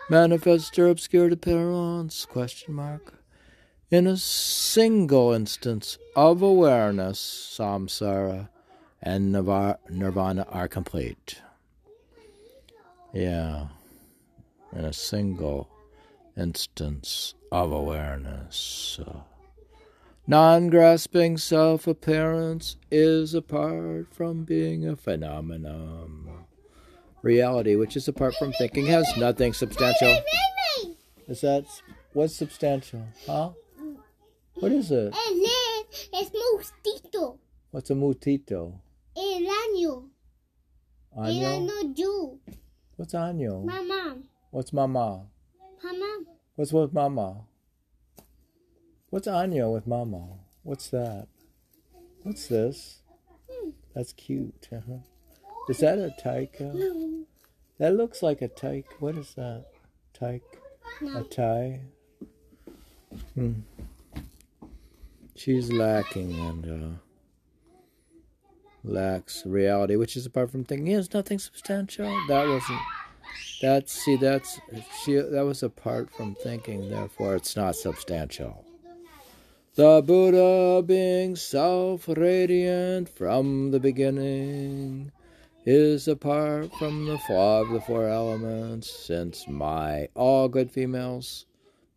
manifest 0.09 0.77
or 0.79 0.87
obscured 0.87 1.33
appearance? 1.33 2.25
Question 2.25 2.73
mark. 2.73 3.15
In 3.91 4.05
a 4.05 4.17
single 4.17 5.33
instance 5.33 5.97
of 6.15 6.41
awareness, 6.41 7.19
samsara 7.19 8.49
and 9.01 9.31
nirvana 9.31 10.45
are 10.49 10.67
complete. 10.67 11.41
Yeah, 13.11 13.69
in 14.71 14.85
a 14.85 14.93
single 14.93 15.69
instance 16.37 17.33
of 17.51 17.71
awareness. 17.71 18.99
Non 20.29 20.69
grasping 20.69 21.37
self 21.39 21.87
appearance 21.87 22.75
is 22.91 23.33
apart 23.33 24.13
from 24.13 24.43
being 24.43 24.87
a 24.87 24.95
phenomenon. 24.95 26.45
Reality, 27.23 27.75
which 27.75 27.97
is 27.97 28.07
apart 28.07 28.35
from 28.35 28.51
thinking, 28.51 28.85
has 28.85 29.11
nothing 29.17 29.53
substantial. 29.53 30.19
Is 31.27 31.41
that 31.41 31.65
what's 32.13 32.35
substantial? 32.35 33.07
Huh? 33.25 33.53
What 34.53 34.71
is 34.71 34.91
it? 34.91 35.15
Es 36.13 36.29
mustito. 36.29 37.39
What's 37.71 37.89
a 37.89 37.95
mutito? 37.95 38.73
El 39.17 39.49
año. 39.49 40.09
El 41.17 41.23
Año? 41.23 41.69
año 41.71 41.97
yo. 41.97 42.37
What's 42.97 43.15
año? 43.15 43.65
Mamá. 43.65 44.21
What's 44.51 44.73
mama? 44.73 45.25
Mamá. 45.83 46.25
What's 46.53 46.71
with 46.71 46.93
mama? 46.93 47.48
What's 49.09 49.27
Anya 49.27 49.67
with 49.67 49.87
mama? 49.87 50.27
What's 50.63 50.89
that? 50.89 51.27
What's 52.23 52.47
this? 52.47 53.01
That's 53.95 54.13
cute. 54.13 54.67
Uh-huh. 54.71 54.99
Is 55.67 55.79
that 55.79 55.97
a 55.97 56.13
taika? 56.21 56.73
No. 56.73 57.25
That 57.79 57.95
looks 57.95 58.21
like 58.21 58.41
a 58.41 58.47
tyke. 58.47 58.93
What 58.99 59.17
is 59.17 59.33
that? 59.35 59.65
Tyke? 60.13 60.43
A 61.15 61.23
tie? 61.23 61.79
Hmm. 63.33 63.53
She's 65.35 65.71
lacking 65.71 66.33
and 66.33 66.83
uh, 66.83 66.97
lacks 68.83 69.45
reality, 69.45 69.95
which 69.95 70.17
is 70.17 70.25
apart 70.25 70.51
from 70.51 70.65
thinking. 70.65 70.87
Yes, 70.87 71.13
nothing 71.13 71.39
substantial. 71.39 72.05
That 72.27 72.47
wasn't. 72.47 72.79
That's 73.61 73.91
see. 73.93 74.17
That's 74.17 74.59
she. 75.03 75.15
That 75.15 75.45
was 75.45 75.63
apart 75.63 76.09
from 76.11 76.35
thinking. 76.35 76.89
Therefore, 76.89 77.35
it's 77.35 77.55
not 77.55 77.75
substantial. 77.75 78.65
The 79.79 80.03
Buddha, 80.05 80.83
being 80.85 81.37
self 81.37 82.09
radiant 82.09 83.07
from 83.07 83.71
the 83.71 83.79
beginning, 83.79 85.13
is 85.65 86.05
apart 86.05 86.73
from 86.73 87.05
the 87.05 87.17
flaw 87.19 87.61
of 87.61 87.69
the 87.69 87.79
four 87.79 88.05
elements, 88.05 88.91
since 88.91 89.47
my 89.47 90.09
all 90.15 90.49
good 90.49 90.69
females 90.69 91.45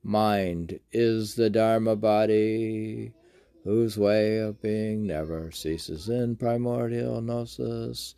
mind 0.05 0.79
is 0.93 1.35
the 1.35 1.51
Dharma 1.51 1.97
body, 1.97 3.15
whose 3.65 3.99
way 3.99 4.39
of 4.39 4.63
being 4.63 5.05
never 5.05 5.51
ceases 5.51 6.09
in 6.09 6.37
primordial 6.37 7.21
gnosis, 7.21 8.15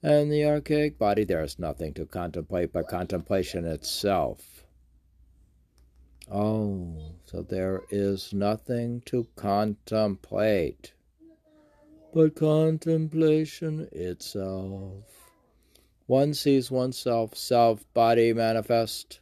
and 0.00 0.30
the 0.30 0.44
archaic 0.44 0.96
body 0.96 1.24
there 1.24 1.42
is 1.42 1.58
nothing 1.58 1.92
to 1.94 2.06
contemplate 2.06 2.72
but 2.72 2.86
contemplation 2.86 3.64
itself. 3.64 4.57
Oh, 6.30 7.14
so 7.24 7.42
there 7.42 7.82
is 7.90 8.32
nothing 8.32 9.02
to 9.06 9.26
contemplate 9.36 10.92
but 12.12 12.34
contemplation 12.34 13.88
itself. 13.92 15.04
One 16.06 16.32
sees 16.34 16.70
oneself, 16.70 17.36
self, 17.36 17.84
body 17.92 18.32
manifest. 18.32 19.20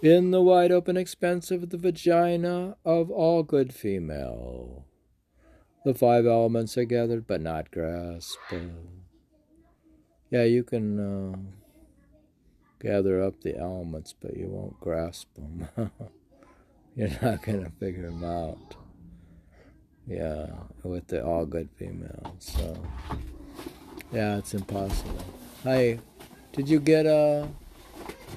In 0.00 0.30
the 0.30 0.42
wide 0.42 0.72
open 0.72 0.96
expanse 0.96 1.50
of 1.50 1.70
the 1.70 1.76
vagina 1.76 2.76
of 2.84 3.10
all 3.10 3.42
good 3.42 3.74
female, 3.74 4.86
the 5.84 5.94
five 5.94 6.24
elements 6.26 6.78
are 6.78 6.84
gathered 6.84 7.26
but 7.26 7.40
not 7.40 7.70
grasped. 7.70 8.54
Yeah, 10.30 10.44
you 10.44 10.64
can 10.64 10.98
uh, 10.98 11.36
gather 12.82 13.22
up 13.22 13.40
the 13.42 13.56
elements, 13.56 14.12
but 14.20 14.36
you 14.36 14.48
won't 14.48 14.78
grasp 14.80 15.28
them. 15.34 15.68
You're 16.96 17.08
not 17.22 17.42
going 17.42 17.64
to 17.64 17.70
figure 17.78 18.10
them 18.10 18.24
out. 18.24 18.74
Yeah, 20.06 20.46
with 20.82 21.06
the 21.06 21.24
all 21.24 21.46
good 21.46 21.68
female. 21.76 22.34
So, 22.40 22.76
yeah, 24.12 24.38
it's 24.38 24.52
impossible. 24.52 25.24
Hi, 25.62 26.00
did 26.52 26.68
you 26.68 26.80
get 26.80 27.06
uh, 27.06 27.46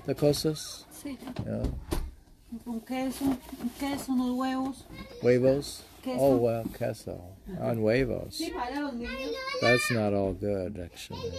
the 0.05 0.13
cosas? 0.13 0.85
Sí, 0.93 1.17
Yeah. 1.45 1.65
con 2.63 2.79
queso, 2.81 3.25
un 3.25 3.69
queso, 3.79 4.11
unos 4.13 4.37
huevos. 4.37 4.83
Huevos? 5.23 5.81
Queso. 6.03 6.19
Oh, 6.21 6.35
well, 6.37 6.63
queso. 6.77 7.19
On 7.59 7.81
huevos. 7.81 8.37
Sí, 8.39 8.53
para 8.53 8.79
los 8.79 8.93
niños. 8.93 9.35
That's 9.59 9.91
not 9.91 10.13
all 10.13 10.33
good, 10.33 10.79
actually. 10.79 11.33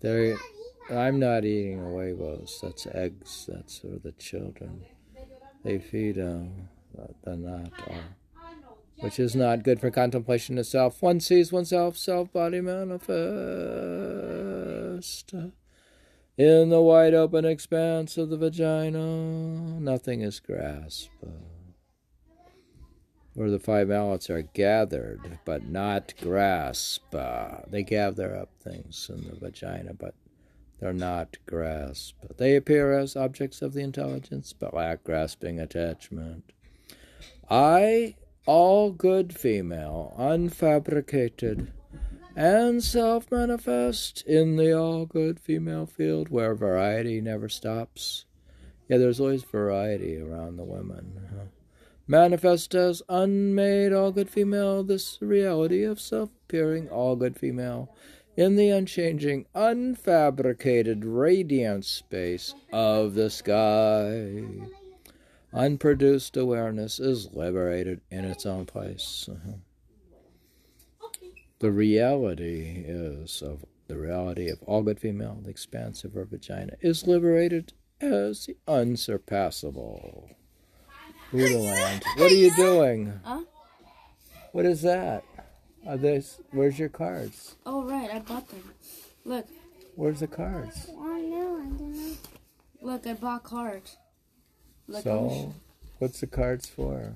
They're, 0.00 0.36
I'm 0.90 1.18
not 1.18 1.44
eating 1.44 1.78
huevos. 1.78 2.58
That's 2.62 2.86
eggs. 2.86 3.48
That's 3.50 3.78
for 3.78 3.98
the 4.02 4.12
children. 4.12 4.84
They 5.62 5.78
feed 5.78 6.16
them. 6.16 6.68
They're 7.24 7.36
not 7.36 7.72
all. 7.88 7.96
Which 9.00 9.18
is 9.18 9.34
not 9.34 9.64
good 9.64 9.80
for 9.80 9.90
contemplation 9.90 10.56
itself. 10.58 11.02
One 11.02 11.18
sees 11.20 11.50
oneself, 11.52 11.96
self 11.96 12.32
body 12.32 12.60
manifest. 12.60 13.04
In 16.36 16.68
the 16.68 16.80
wide 16.80 17.14
open 17.14 17.44
expanse 17.44 18.16
of 18.18 18.28
the 18.28 18.36
vagina, 18.36 19.80
nothing 19.80 20.20
is 20.20 20.38
grasped. 20.40 21.12
Where 23.34 23.50
the 23.50 23.58
five 23.58 23.90
elements 23.90 24.30
are 24.30 24.42
gathered, 24.42 25.38
but 25.44 25.68
not 25.68 26.14
grasped. 26.20 27.16
They 27.68 27.82
gather 27.82 28.36
up 28.36 28.50
things 28.62 29.10
in 29.12 29.26
the 29.28 29.34
vagina, 29.34 29.94
but 29.94 30.14
they're 30.80 30.92
not 30.92 31.36
grasped. 31.46 32.36
They 32.36 32.56
appear 32.56 32.92
as 32.92 33.16
objects 33.16 33.62
of 33.62 33.72
the 33.72 33.80
intelligence, 33.80 34.52
but 34.52 34.74
lack 34.74 35.04
grasping 35.04 35.58
attachment. 35.60 36.52
I 37.48 38.16
all 38.46 38.90
good 38.90 39.34
female, 39.34 40.14
unfabricated, 40.18 41.68
and 42.36 42.82
self 42.82 43.30
manifest 43.30 44.22
in 44.26 44.56
the 44.56 44.72
all 44.72 45.06
good 45.06 45.38
female 45.40 45.86
field 45.86 46.28
where 46.28 46.54
variety 46.54 47.20
never 47.20 47.48
stops. 47.48 48.24
Yeah, 48.88 48.98
there's 48.98 49.20
always 49.20 49.44
variety 49.44 50.18
around 50.18 50.56
the 50.56 50.64
women. 50.64 51.50
Manifest 52.06 52.74
as 52.74 53.02
unmade 53.08 53.92
all 53.94 54.12
good 54.12 54.28
female, 54.28 54.82
this 54.82 55.16
reality 55.22 55.84
of 55.84 56.00
self 56.00 56.30
appearing 56.46 56.88
all 56.90 57.16
good 57.16 57.38
female 57.38 57.94
in 58.36 58.56
the 58.56 58.70
unchanging, 58.70 59.46
unfabricated, 59.54 61.02
radiant 61.04 61.84
space 61.84 62.54
of 62.72 63.14
the 63.14 63.30
sky. 63.30 64.42
Unproduced 65.52 66.36
awareness 66.36 66.98
is 66.98 67.32
liberated 67.32 68.00
in 68.10 68.24
its 68.24 68.44
own 68.44 68.66
place. 68.66 69.28
Uh-huh. 69.30 69.58
The 71.60 71.70
reality 71.70 72.82
is 72.84 73.40
of 73.40 73.64
the 73.86 73.96
reality 73.96 74.48
of 74.48 74.62
all 74.64 74.82
good 74.82 74.98
female, 74.98 75.38
the 75.42 75.50
expanse 75.50 76.04
of 76.04 76.14
her 76.14 76.24
vagina, 76.24 76.74
is 76.80 77.06
liberated 77.06 77.72
as 78.00 78.46
the 78.46 78.56
unsurpassable. 78.66 80.30
Buddha 81.30 81.58
land. 81.58 82.02
What 82.16 82.32
are 82.32 82.34
you 82.34 82.54
doing? 82.54 83.20
Huh? 83.24 83.42
What 84.52 84.66
is 84.66 84.82
that? 84.82 85.24
Are 85.86 85.96
this? 85.96 86.40
Where's 86.50 86.78
your 86.78 86.88
cards? 86.88 87.56
Oh 87.66 87.82
right, 87.84 88.10
I 88.10 88.18
bought 88.20 88.48
them. 88.48 88.62
Look, 89.24 89.46
Where's 89.96 90.20
the 90.20 90.26
cards? 90.26 90.86
Oh 90.90 91.02
no, 91.02 91.56
I 91.56 91.78
don't 91.78 91.80
know. 91.96 92.14
look, 92.82 93.06
I 93.06 93.12
bought 93.14 93.44
cards. 93.44 93.96
Look, 94.88 95.02
So, 95.04 95.54
what's 95.98 96.20
the 96.20 96.26
cards 96.26 96.68
for? 96.68 97.12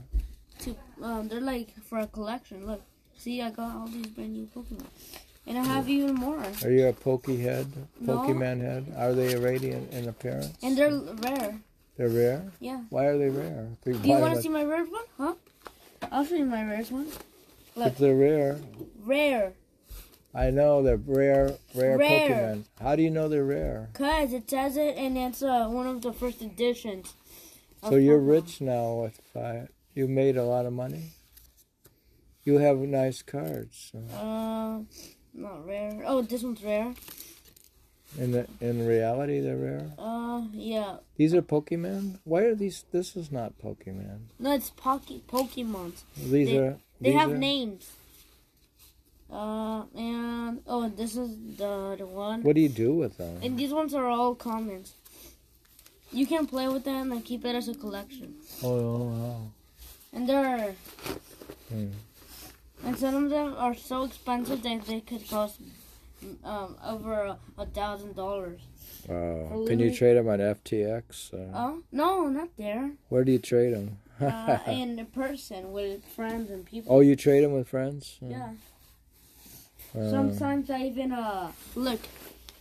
to, 0.60 0.76
um, 1.02 1.28
they're 1.28 1.40
like 1.40 1.74
for 1.84 1.98
a 2.00 2.06
collection. 2.06 2.66
Look, 2.66 2.82
see, 3.16 3.40
I 3.42 3.50
got 3.50 3.74
all 3.76 3.86
these 3.88 4.06
brand 4.06 4.32
new 4.34 4.46
Pokemon, 4.54 4.86
and 5.46 5.58
I 5.58 5.64
have 5.64 5.88
even 5.88 6.14
more, 6.14 6.42
Are 6.64 6.70
you 6.70 6.86
a 6.88 6.92
pokey 6.92 7.38
head? 7.40 7.66
No. 8.00 8.18
Pokemon 8.18 8.60
head? 8.60 8.92
Are 8.96 9.12
they 9.12 9.36
radiant 9.36 9.92
in 9.92 10.08
appearance? 10.08 10.56
and 10.62 10.76
they're 10.76 10.90
rare. 10.92 11.58
They're 11.96 12.08
rare? 12.08 12.44
Yeah. 12.60 12.82
Why 12.90 13.06
are 13.06 13.18
they 13.18 13.28
rare? 13.28 13.68
Do 13.84 13.90
you 13.90 13.98
want 14.14 14.24
to 14.24 14.30
would- 14.34 14.42
see 14.42 14.48
my 14.48 14.62
rare 14.64 14.84
one? 14.84 15.04
Huh? 15.16 15.34
I'll 16.12 16.24
show 16.24 16.36
you 16.36 16.44
my 16.46 16.64
rarest 16.64 16.92
one. 16.92 17.08
If 17.86 17.98
they're 17.98 18.14
rare, 18.16 18.58
Rare, 19.04 19.54
I 20.34 20.50
know 20.50 20.82
they're 20.82 20.96
rare, 20.96 21.56
rare, 21.74 21.96
Rare. 21.98 22.28
Pokemon. 22.30 22.64
How 22.80 22.96
do 22.96 23.02
you 23.02 23.10
know 23.10 23.28
they're 23.28 23.44
rare? 23.44 23.88
cause 23.94 24.32
it 24.32 24.48
says 24.50 24.76
it, 24.76 24.96
and 24.96 25.16
it's 25.16 25.42
uh, 25.42 25.66
one 25.68 25.86
of 25.86 26.02
the 26.02 26.12
first 26.12 26.42
editions. 26.42 27.14
So 27.88 27.96
you're 27.96 28.18
Pokemon. 28.20 28.28
rich 28.28 28.60
now 28.60 28.94
with 29.02 29.20
five. 29.32 29.68
You 29.94 30.06
made 30.08 30.36
a 30.36 30.44
lot 30.44 30.66
of 30.66 30.72
money. 30.72 31.10
You 32.44 32.58
have 32.58 32.78
nice 32.78 33.22
cards. 33.22 33.90
so- 33.92 34.14
Uh, 34.16 34.80
not 35.34 35.66
rare. 35.66 36.02
Oh, 36.06 36.22
this 36.22 36.42
one's 36.42 36.62
rare. 36.62 36.94
In 38.18 38.32
the 38.32 38.46
in 38.60 38.86
reality, 38.86 39.40
they're 39.40 39.56
rare. 39.56 39.90
Uh, 39.98 40.42
yeah. 40.52 40.96
These 41.16 41.34
are 41.34 41.42
Pokemon. 41.42 42.18
Why 42.24 42.40
are 42.42 42.54
these? 42.54 42.84
This 42.90 43.14
is 43.16 43.30
not 43.30 43.58
Pokemon. 43.58 44.28
No, 44.38 44.52
it's 44.54 44.70
Poke 44.70 45.26
Pokemons. 45.28 46.02
These 46.16 46.48
They- 46.48 46.58
are. 46.58 46.78
They 47.00 47.10
these 47.10 47.18
have 47.20 47.32
are- 47.32 47.36
names. 47.38 47.92
Uh, 49.30 49.82
and 49.94 50.62
oh, 50.66 50.88
this 50.88 51.14
is 51.16 51.36
the 51.58 51.96
the 51.98 52.06
one. 52.06 52.42
What 52.42 52.54
do 52.54 52.62
you 52.62 52.68
do 52.70 52.94
with 52.94 53.18
them? 53.18 53.38
And 53.42 53.58
these 53.58 53.72
ones 53.74 53.92
are 53.94 54.06
all 54.06 54.34
commons. 54.34 54.94
You 56.12 56.26
can 56.26 56.46
play 56.46 56.66
with 56.68 56.84
them 56.84 57.12
and 57.12 57.22
keep 57.22 57.44
it 57.44 57.54
as 57.54 57.68
a 57.68 57.74
collection. 57.74 58.36
Oh, 58.62 59.02
wow. 59.12 59.40
And 60.14 60.26
they're 60.26 60.74
Hmm. 61.68 61.88
and 62.84 62.96
some 62.96 63.24
of 63.24 63.28
them 63.30 63.54
are 63.58 63.74
so 63.74 64.04
expensive 64.04 64.62
that 64.62 64.86
they 64.86 65.00
could 65.00 65.28
cost 65.28 65.60
um 66.42 66.76
over 66.82 67.36
a, 67.58 67.66
thousand 67.66 68.16
dollars. 68.16 68.60
Wow. 69.06 69.64
Can 69.68 69.78
you 69.78 69.94
trade 69.94 70.16
them 70.16 70.28
on 70.28 70.38
FTX? 70.40 71.34
Uh, 71.34 71.52
Oh 71.54 71.82
no, 71.92 72.28
not 72.28 72.48
there. 72.56 72.92
where 73.10 73.24
do 73.24 73.32
you 73.32 73.38
trade 73.38 73.74
them? 73.74 73.98
Uh, 74.20 74.58
in 74.66 75.06
person 75.14 75.72
with 75.72 76.04
friends 76.16 76.50
and 76.50 76.64
people. 76.66 76.94
oh, 76.94 77.00
you 77.00 77.14
trade 77.16 77.44
them 77.44 77.52
with 77.52 77.68
friends? 77.68 78.18
Yeah. 78.20 78.50
Uh, 79.96 80.10
Sometimes 80.10 80.68
I 80.70 80.82
even 80.86 81.12
uh 81.12 81.52
look 81.74 82.00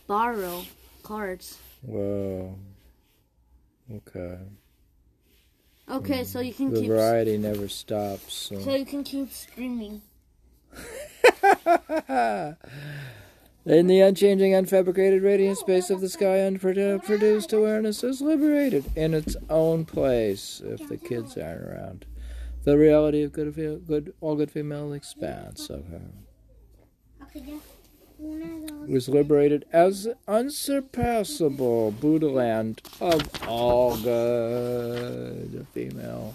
borrow 0.06 0.64
cards. 1.02 1.58
Whoa. 1.82 2.56
Okay. 3.94 4.38
Okay, 5.90 6.24
so 6.24 6.40
you 6.40 6.52
can 6.52 6.70
The 6.70 6.80
keep 6.80 6.88
variety 6.88 7.38
never 7.38 7.66
stops. 7.68 8.32
so- 8.34 8.60
so 8.60 8.74
you 8.74 8.84
can 8.84 9.02
keep 9.04 9.32
streaming. 9.32 10.02
In 13.68 13.86
the 13.86 14.00
unchanging, 14.00 14.52
unfabricated 14.52 15.22
radiant 15.22 15.58
space 15.58 15.90
of 15.90 16.00
the 16.00 16.08
sky, 16.08 16.38
unproduced 16.38 17.52
awareness 17.52 18.02
is 18.02 18.22
liberated 18.22 18.90
in 18.96 19.12
its 19.12 19.36
own 19.50 19.84
place 19.84 20.62
if 20.64 20.88
the 20.88 20.96
kids 20.96 21.36
aren't 21.36 21.60
around. 21.60 22.06
The 22.64 22.78
reality 22.78 23.22
of 23.22 23.34
good, 23.34 23.54
good 23.86 24.14
all 24.22 24.36
good 24.36 24.50
female 24.50 24.94
expanse 24.94 25.68
of 25.68 25.86
her 25.88 26.00
was 28.86 29.06
liberated 29.06 29.66
as 29.70 30.08
unsurpassable 30.26 31.90
Buddha 31.90 32.30
land 32.30 32.80
of 33.02 33.28
all 33.46 33.98
good 33.98 35.66
female. 35.74 36.34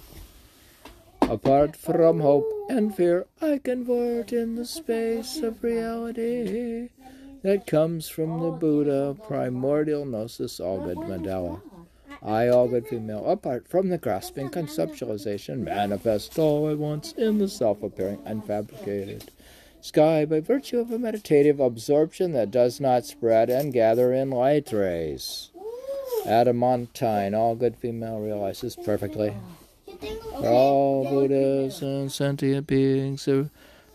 Apart 1.22 1.74
from 1.74 2.20
hope 2.20 2.46
and 2.68 2.94
fear, 2.94 3.26
I 3.42 3.58
convert 3.58 4.32
in 4.32 4.54
the 4.54 4.64
space 4.64 5.38
of 5.38 5.64
reality 5.64 6.90
that 7.44 7.66
comes 7.66 8.08
from 8.08 8.40
the 8.40 8.50
Buddha 8.50 9.16
primordial 9.26 10.04
gnosis, 10.04 10.58
all 10.58 10.80
good 10.80 10.96
mandala. 10.96 11.60
I, 12.22 12.48
all 12.48 12.68
good 12.68 12.88
female, 12.88 13.24
apart 13.30 13.68
from 13.68 13.90
the 13.90 13.98
grasping 13.98 14.48
conceptualization, 14.48 15.58
manifest 15.58 16.38
all 16.38 16.70
at 16.70 16.78
once 16.78 17.12
in 17.12 17.38
the 17.38 17.48
self 17.48 17.82
appearing 17.82 18.18
unfabricated 18.26 19.28
sky 19.82 20.24
by 20.24 20.40
virtue 20.40 20.78
of 20.78 20.90
a 20.90 20.98
meditative 20.98 21.60
absorption 21.60 22.32
that 22.32 22.50
does 22.50 22.80
not 22.80 23.04
spread 23.04 23.50
and 23.50 23.74
gather 23.74 24.14
in 24.14 24.30
light 24.30 24.72
rays. 24.72 25.50
Adamantine, 26.24 27.34
all 27.34 27.54
good 27.54 27.76
female 27.76 28.18
realizes 28.20 28.74
perfectly. 28.74 29.36
For 30.40 30.48
all 30.48 31.04
Buddhas 31.04 31.82
and 31.82 32.10
sentient 32.10 32.66
beings, 32.66 33.28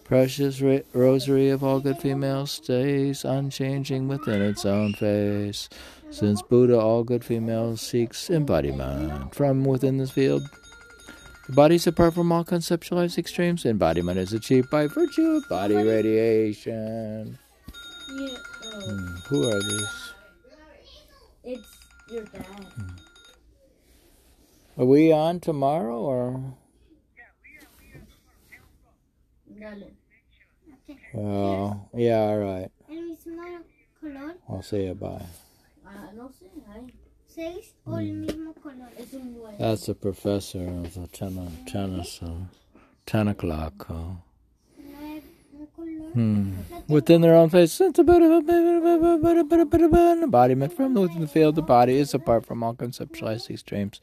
precious 0.09 0.59
rosary 0.93 1.49
of 1.49 1.63
all 1.63 1.79
good 1.79 1.97
females 1.99 2.49
stays 2.51 3.23
unchanging 3.23 4.07
within 4.07 4.41
its 4.41 4.65
own 4.65 4.91
face. 4.93 5.69
Since 6.09 6.41
Buddha, 6.41 6.79
all 6.79 7.03
good 7.03 7.23
females, 7.23 7.79
seeks 7.79 8.27
embodiment 8.31 9.35
from 9.35 9.63
within 9.63 9.99
this 9.99 10.09
field. 10.09 10.41
The 11.47 11.53
body 11.53 11.75
is 11.75 11.85
apart 11.85 12.15
from 12.15 12.31
all 12.31 12.43
conceptualized 12.43 13.19
extremes. 13.19 13.65
Embodiment 13.65 14.17
is 14.17 14.33
achieved 14.33 14.71
by 14.71 14.87
virtue 14.87 15.29
of 15.37 15.47
body 15.47 15.75
radiation. 15.75 17.37
Yeah, 18.17 18.27
Hmm, 18.81 19.15
Who 19.29 19.47
are 19.49 19.59
these? 19.61 20.13
it's 21.43 21.77
your 22.11 22.23
dad. 22.25 22.65
Are 24.77 24.85
we 24.85 25.11
on 25.11 25.39
tomorrow 25.39 25.99
or? 25.99 26.55
Dale. 29.59 29.91
Oh, 31.15 31.75
yeah, 31.95 32.19
all 32.21 32.37
right. 32.39 32.71
color, 34.01 34.33
I'll 34.49 34.61
say 34.63 34.85
you 34.87 34.93
bye. 34.95 35.25
Ah, 35.85 36.09
no 36.15 36.29
sé, 36.29 36.45
ay, 36.73 36.93
seis 37.27 37.73
o 37.85 37.97
el 37.97 38.13
mismo 38.13 38.53
color. 38.61 38.89
es 38.97 39.13
un 39.13 39.33
buen. 39.33 39.57
That's 39.57 39.89
a 39.89 39.93
professor 39.95 40.63
of 40.67 40.93
the 40.93 41.07
ten, 41.07 41.35
tennis, 41.67 42.21
uh, 42.21 42.45
10 43.05 43.27
o'clock. 43.29 43.87
Uh, 43.89 43.93
No 43.93 44.99
es 45.17 45.23
un 45.53 45.67
color. 45.75 46.11
hmm. 46.13 46.53
Within 46.87 47.21
their 47.21 47.35
own 47.35 47.49
face, 47.49 47.79
about 47.99 48.21
embodiment 50.23 50.73
from 50.73 50.93
within 50.93 51.21
the 51.21 51.27
field. 51.27 51.55
The 51.55 51.61
body 51.61 51.97
is 51.97 52.13
apart 52.13 52.45
from 52.45 52.63
all 52.63 52.73
conceptualized 52.75 53.49
extremes. 53.49 53.99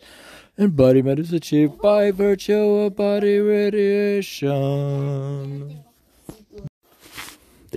Embodiment 0.58 1.18
is 1.20 1.32
achieved 1.32 1.78
by 1.80 2.10
virtue 2.10 2.54
of 2.84 2.96
body 2.96 3.38
radiation. 4.46 5.82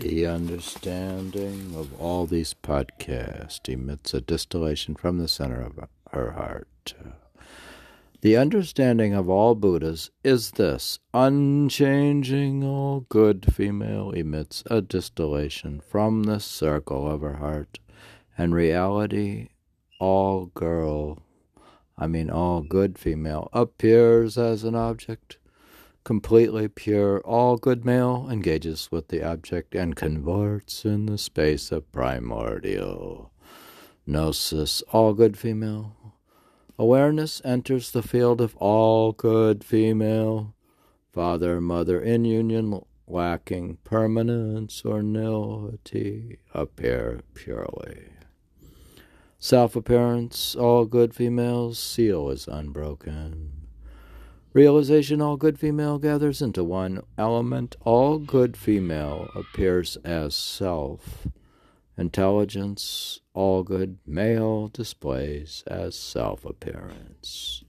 The 0.01 0.27
understanding 0.27 1.75
of 1.75 1.99
all 1.99 2.25
these 2.25 2.53
podcasts 2.53 3.67
emits 3.67 4.13
a 4.13 4.21
distillation 4.21 4.95
from 4.95 5.17
the 5.17 5.27
center 5.27 5.61
of 5.61 5.77
her 6.11 6.31
heart. 6.31 6.93
The 8.21 8.37
understanding 8.37 9.13
of 9.13 9.29
all 9.29 9.55
Buddhas 9.55 10.09
is 10.23 10.51
this 10.51 10.99
unchanging, 11.13 12.63
all 12.63 13.01
good 13.09 13.53
female 13.53 14.11
emits 14.11 14.63
a 14.67 14.81
distillation 14.81 15.81
from 15.81 16.23
the 16.23 16.39
circle 16.39 17.05
of 17.05 17.19
her 17.19 17.35
heart, 17.35 17.79
and 18.37 18.55
reality, 18.55 19.49
all 19.99 20.45
girl, 20.45 21.19
I 21.97 22.07
mean, 22.07 22.29
all 22.29 22.61
good 22.61 22.97
female, 22.97 23.49
appears 23.51 24.37
as 24.37 24.63
an 24.63 24.75
object 24.75 25.38
completely 26.03 26.67
pure, 26.67 27.19
all 27.21 27.57
good 27.57 27.85
male 27.85 28.27
engages 28.29 28.89
with 28.91 29.09
the 29.09 29.23
object 29.23 29.75
and 29.75 29.95
converts 29.95 30.85
in 30.85 31.05
the 31.05 31.17
space 31.17 31.71
of 31.71 31.91
primordial 31.91 33.31
gnosis, 34.09 34.81
all 34.91 35.13
good 35.13 35.37
female. 35.37 35.95
Awareness 36.77 37.41
enters 37.45 37.91
the 37.91 38.01
field 38.01 38.41
of 38.41 38.55
all 38.57 39.11
good 39.11 39.63
female, 39.63 40.55
father, 41.13 41.61
mother 41.61 42.01
in 42.01 42.25
union, 42.25 42.81
lacking 43.07 43.77
permanence 43.83 44.83
or 44.83 45.01
nihility, 45.01 46.37
appear 46.53 47.21
purely. 47.33 48.09
Self 49.37 49.75
appearance, 49.75 50.55
all 50.55 50.85
good 50.85 51.13
females, 51.13 51.77
seal 51.77 52.29
is 52.29 52.47
unbroken. 52.47 53.58
Realization, 54.59 55.21
all 55.21 55.37
good 55.37 55.57
female 55.57 55.99
gathers 55.99 56.41
into 56.41 56.65
one 56.65 57.01
element. 57.17 57.77
All 57.85 58.19
good 58.19 58.57
female 58.57 59.29
appears 59.33 59.95
as 60.03 60.35
self. 60.35 61.29
Intelligence, 61.97 63.21
all 63.33 63.63
good 63.63 63.99
male 64.05 64.67
displays 64.67 65.63
as 65.65 65.95
self 65.95 66.43
appearance. 66.43 67.63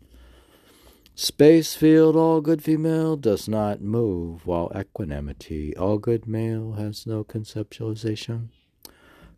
Space 1.14 1.76
field, 1.76 2.16
all 2.16 2.40
good 2.40 2.60
female 2.60 3.14
does 3.14 3.48
not 3.48 3.80
move, 3.80 4.44
while 4.44 4.72
equanimity, 4.76 5.76
all 5.76 5.96
good 5.96 6.26
male 6.26 6.72
has 6.72 7.06
no 7.06 7.22
conceptualization. 7.22 8.48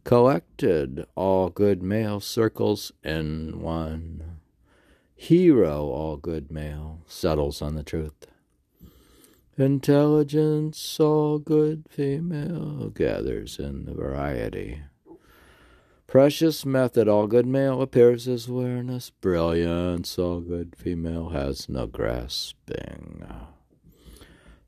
Collected, 0.05 1.05
all 1.15 1.51
good 1.51 1.83
male 1.83 2.19
circles 2.19 2.93
in 3.05 3.61
one. 3.61 4.32
Hero, 5.23 5.87
all 5.87 6.17
good 6.17 6.51
male, 6.51 7.05
settles 7.07 7.63
on 7.63 7.77
the 7.77 7.85
truth. 7.85 8.27
Intelligence, 9.57 10.99
all 10.99 11.39
good 11.39 11.85
female, 11.89 12.89
gathers 12.89 13.57
in 13.61 13.85
the 13.85 13.95
variety. 13.95 14.83
Precious 16.09 16.67
method, 16.67 17.07
all 17.07 17.29
good 17.29 17.47
male, 17.47 17.81
appears 17.81 18.27
as 18.27 18.49
awareness. 18.49 19.11
Brilliance, 19.11 20.19
all 20.19 20.41
good 20.41 20.75
female, 20.77 21.29
has 21.29 21.69
no 21.69 21.87
grasping. 21.87 23.25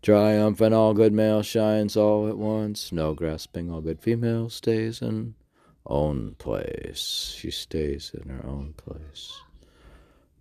Triumphant, 0.02 0.72
all 0.72 0.94
good 0.94 1.12
male, 1.12 1.42
shines 1.42 1.96
all 1.96 2.28
at 2.28 2.38
once. 2.38 2.92
No 2.92 3.12
grasping, 3.12 3.72
all 3.72 3.80
good 3.80 4.00
female, 4.00 4.48
stays 4.50 5.02
in 5.02 5.34
own 5.84 6.36
place. 6.38 7.34
She 7.36 7.50
stays 7.50 8.12
in 8.14 8.28
her 8.28 8.46
own 8.46 8.74
place. 8.76 9.40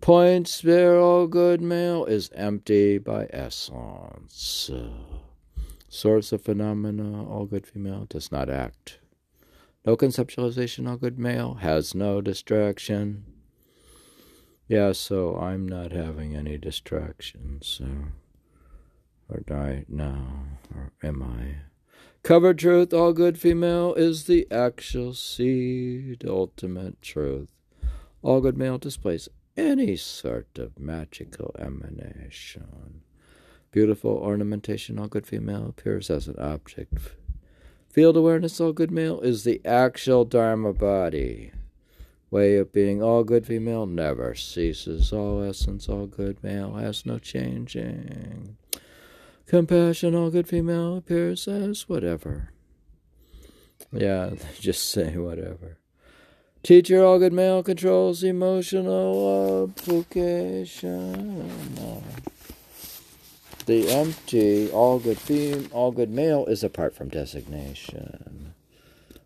Point 0.04 0.46
sphere, 0.48 0.98
all 0.98 1.26
good 1.26 1.62
male, 1.62 2.04
is 2.04 2.28
empty 2.34 2.98
by 2.98 3.26
essence. 3.30 4.70
Source 5.88 6.30
of 6.30 6.42
phenomena, 6.42 7.26
all 7.26 7.46
good 7.46 7.66
female, 7.66 8.04
does 8.10 8.30
not 8.30 8.50
act. 8.50 8.98
No 9.86 9.96
conceptualization, 9.96 10.86
all 10.86 10.98
good 10.98 11.18
male, 11.18 11.54
has 11.54 11.94
no 11.94 12.20
distraction. 12.20 13.24
Yeah, 14.68 14.92
so 14.92 15.38
I'm 15.38 15.66
not 15.66 15.92
having 15.92 16.36
any 16.36 16.58
distractions, 16.58 17.66
so. 17.66 17.86
Or 19.30 19.40
die 19.40 19.86
now, 19.88 20.58
or 20.74 20.92
am 21.02 21.22
I? 21.22 21.62
Covered 22.22 22.58
truth, 22.58 22.92
all 22.92 23.14
good 23.14 23.38
female, 23.38 23.94
is 23.94 24.24
the 24.24 24.46
actual 24.50 25.14
seed, 25.14 26.26
ultimate 26.28 27.00
truth. 27.00 27.48
All 28.20 28.42
good 28.42 28.58
male 28.58 28.76
displays 28.76 29.30
any 29.56 29.96
sort 29.96 30.58
of 30.58 30.78
magical 30.78 31.54
emanation. 31.58 33.02
Beautiful 33.70 34.12
ornamentation, 34.12 34.98
all 34.98 35.08
good 35.08 35.26
female, 35.26 35.66
appears 35.66 36.10
as 36.10 36.28
an 36.28 36.38
object. 36.38 36.94
Field 37.88 38.16
awareness, 38.16 38.60
all 38.60 38.72
good 38.72 38.90
male, 38.90 39.20
is 39.20 39.44
the 39.44 39.60
actual 39.64 40.24
Dharma 40.24 40.72
body. 40.72 41.52
Way 42.30 42.56
of 42.56 42.72
being, 42.72 43.02
all 43.02 43.22
good 43.22 43.46
female, 43.46 43.86
never 43.86 44.34
ceases. 44.34 45.12
All 45.12 45.42
essence, 45.42 45.88
all 45.88 46.06
good 46.06 46.42
male, 46.42 46.74
has 46.74 47.06
no 47.06 47.18
changing. 47.18 48.56
Compassion, 49.46 50.14
all 50.14 50.30
good 50.30 50.48
female, 50.48 50.96
appears 50.96 51.46
as 51.46 51.88
whatever. 51.88 52.50
Yeah, 53.92 54.30
just 54.60 54.90
say 54.90 55.16
whatever. 55.16 55.78
Teacher, 56.64 57.04
all 57.04 57.18
good 57.18 57.34
male, 57.34 57.62
controls 57.62 58.24
emotional 58.24 59.68
application. 59.68 61.52
The 63.66 63.90
empty, 63.90 64.70
all 64.70 64.98
good 64.98 65.18
fem- 65.18 65.68
all 65.72 65.92
good 65.92 66.08
male 66.08 66.46
is 66.46 66.64
apart 66.64 66.94
from 66.96 67.10
designation. 67.10 68.54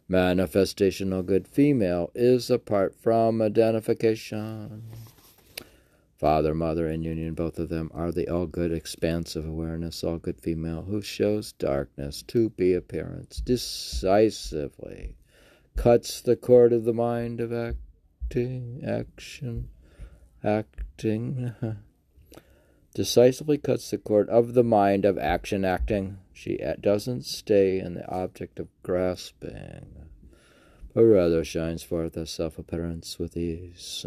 Manifestation, 0.09 1.13
all 1.13 1.23
good 1.23 1.47
female 1.47 2.11
is 2.13 2.51
apart 2.51 2.97
from 3.01 3.41
identification. 3.41 4.83
Father, 6.19 6.57
mother, 6.57 6.89
and 6.89 7.05
union, 7.05 7.35
both 7.35 7.61
of 7.61 7.69
them 7.69 7.89
are 7.95 8.11
the 8.11 8.29
all 8.29 8.47
good 8.47 8.73
expansive 8.73 9.47
awareness, 9.47 10.03
all 10.03 10.19
good 10.19 10.41
female, 10.41 10.83
who 10.83 11.01
shows 11.01 11.53
darkness 11.53 12.21
to 12.23 12.51
be 12.51 12.75
appearance 12.75 13.37
decisively 13.37 15.15
cuts 15.79 16.21
the 16.21 16.35
cord 16.35 16.73
of 16.73 16.83
the 16.85 16.93
mind 16.93 17.41
of 17.41 17.53
acting, 17.53 18.83
action, 18.85 19.69
acting, 20.43 21.55
decisively 22.95 23.57
cuts 23.57 23.89
the 23.89 23.97
cord 23.97 24.29
of 24.29 24.55
the 24.55 24.65
mind 24.65 25.05
of 25.05 25.17
action, 25.17 25.65
acting. 25.65 26.19
She 26.33 26.61
doesn't 26.81 27.25
stay 27.25 27.79
in 27.79 27.95
the 27.95 28.07
object 28.11 28.59
of 28.59 28.67
grasping, 28.83 30.09
but 30.93 31.05
rather 31.05 31.45
shines 31.45 31.85
forth 31.85 32.17
as 32.17 32.31
self 32.31 32.59
appearance 32.59 33.21
with 33.21 33.37
ease, 33.37 34.05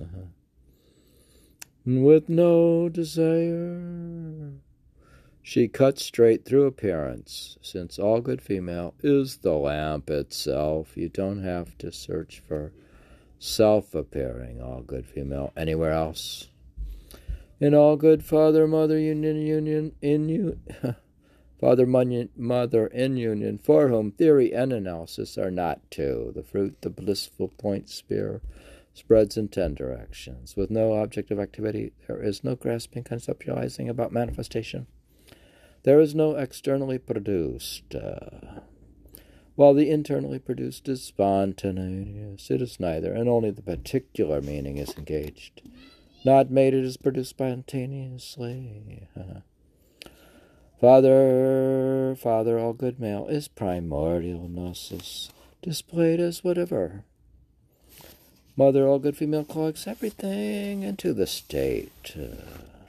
with 1.85 2.27
no 2.27 2.89
desire. 2.89 4.51
She 5.43 5.67
cuts 5.67 6.03
straight 6.03 6.45
through 6.45 6.65
appearance, 6.65 7.57
since 7.63 7.97
all 7.97 8.21
good 8.21 8.43
female 8.43 8.93
is 9.01 9.37
the 9.37 9.53
lamp 9.53 10.09
itself. 10.09 10.95
You 10.95 11.09
don't 11.09 11.43
have 11.43 11.75
to 11.79 11.91
search 11.91 12.43
for 12.47 12.71
self 13.39 13.95
appearing 13.95 14.61
all 14.61 14.81
good 14.81 15.07
female 15.07 15.51
anywhere 15.57 15.93
else. 15.93 16.49
In 17.59 17.73
all 17.73 17.95
good 17.95 18.23
father 18.23 18.67
mother 18.67 18.99
union 18.99 19.41
union 19.41 19.93
in 19.99 20.29
you 20.29 20.59
father 21.59 21.87
mother 21.87 22.87
in 22.87 23.17
union 23.17 23.57
for 23.57 23.87
whom 23.87 24.11
theory 24.11 24.53
and 24.53 24.71
analysis 24.71 25.39
are 25.39 25.51
not 25.51 25.81
two. 25.89 26.31
The 26.35 26.43
fruit, 26.43 26.81
the 26.81 26.91
blissful 26.91 27.47
point 27.47 27.89
sphere 27.89 28.41
spreads 28.93 29.37
in 29.37 29.47
ten 29.47 29.73
directions. 29.73 30.55
With 30.55 30.69
no 30.69 30.93
object 30.93 31.31
of 31.31 31.39
activity, 31.39 31.93
there 32.07 32.21
is 32.21 32.43
no 32.43 32.55
grasping, 32.55 33.03
conceptualizing 33.03 33.89
about 33.89 34.11
manifestation. 34.11 34.85
There 35.83 35.99
is 35.99 36.13
no 36.13 36.35
externally 36.35 36.97
produced. 36.97 37.95
Uh, 37.95 38.61
while 39.55 39.73
the 39.73 39.89
internally 39.89 40.39
produced 40.39 40.87
is 40.87 41.03
spontaneous, 41.03 42.49
it 42.49 42.61
is 42.61 42.79
neither, 42.79 43.13
and 43.13 43.27
only 43.27 43.51
the 43.51 43.61
particular 43.61 44.41
meaning 44.41 44.77
is 44.77 44.95
engaged. 44.97 45.61
Not 46.23 46.51
made, 46.51 46.73
it 46.73 46.85
is 46.85 46.97
produced 46.97 47.31
spontaneously. 47.31 49.07
Father, 50.79 52.15
Father, 52.17 52.57
all 52.57 52.73
good 52.73 52.99
male, 52.99 53.27
is 53.27 53.47
primordial 53.47 54.47
gnosis, 54.47 55.29
displayed 55.61 56.19
as 56.19 56.43
whatever. 56.43 57.03
Mother, 58.55 58.87
all 58.87 58.99
good 58.99 59.15
female, 59.15 59.43
collects 59.43 59.85
everything 59.85 60.83
into 60.83 61.13
the 61.13 61.27
state. 61.27 62.15
Uh, 62.15 62.80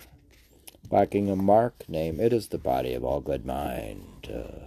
lacking 0.93 1.31
a 1.31 1.35
mark 1.35 1.89
name, 1.89 2.21
it 2.21 2.33
is 2.33 2.49
the 2.49 2.59
body 2.59 2.93
of 2.93 3.03
all 3.03 3.21
good 3.21 3.47
mind. 3.47 4.29
Uh, 4.33 4.67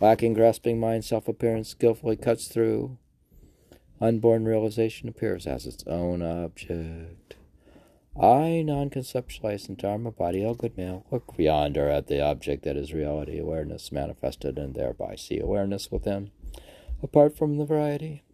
lacking 0.00 0.34
grasping 0.34 0.80
mind, 0.80 1.04
self 1.04 1.28
appearance 1.28 1.68
skillfully 1.68 2.16
cuts 2.16 2.48
through. 2.48 2.98
Unborn 4.00 4.44
realization 4.44 5.08
appears 5.08 5.46
as 5.46 5.64
its 5.64 5.84
own 5.86 6.20
object. 6.20 7.36
I, 8.20 8.62
non 8.62 8.90
conceptualized 8.90 9.68
in 9.68 9.76
Dharma 9.76 10.10
body, 10.10 10.44
all 10.44 10.54
good 10.54 10.76
male, 10.76 11.06
look 11.10 11.32
yonder 11.36 11.88
at 11.88 12.08
the 12.08 12.20
object 12.20 12.64
that 12.64 12.76
is 12.76 12.92
reality, 12.92 13.38
awareness 13.38 13.92
manifested, 13.92 14.58
and 14.58 14.74
thereby 14.74 15.14
see 15.14 15.38
awareness 15.38 15.90
within, 15.90 16.30
apart 17.02 17.36
from 17.36 17.56
the 17.56 17.64
variety. 17.64 18.24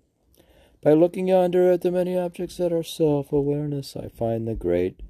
By 0.82 0.94
looking 0.94 1.28
yonder 1.28 1.70
at 1.70 1.82
the 1.82 1.90
many 1.90 2.16
objects 2.16 2.56
that 2.56 2.72
are 2.72 2.82
self 2.82 3.32
awareness, 3.32 3.94
I 3.96 4.08
find 4.08 4.48
the 4.48 4.54
great 4.54 5.00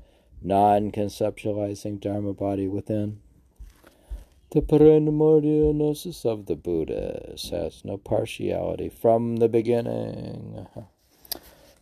non 0.42 0.90
conceptualizing 0.90 2.00
Dharma 2.00 2.32
body 2.32 2.66
within. 2.68 3.20
The 4.52 4.62
primordial 4.62 5.72
gnosis 5.72 6.24
of 6.24 6.46
the 6.46 6.56
Buddhas 6.56 7.50
has 7.50 7.84
no 7.84 7.96
partiality 7.96 8.88
from 8.88 9.36
the 9.36 9.48
beginning. 9.48 10.66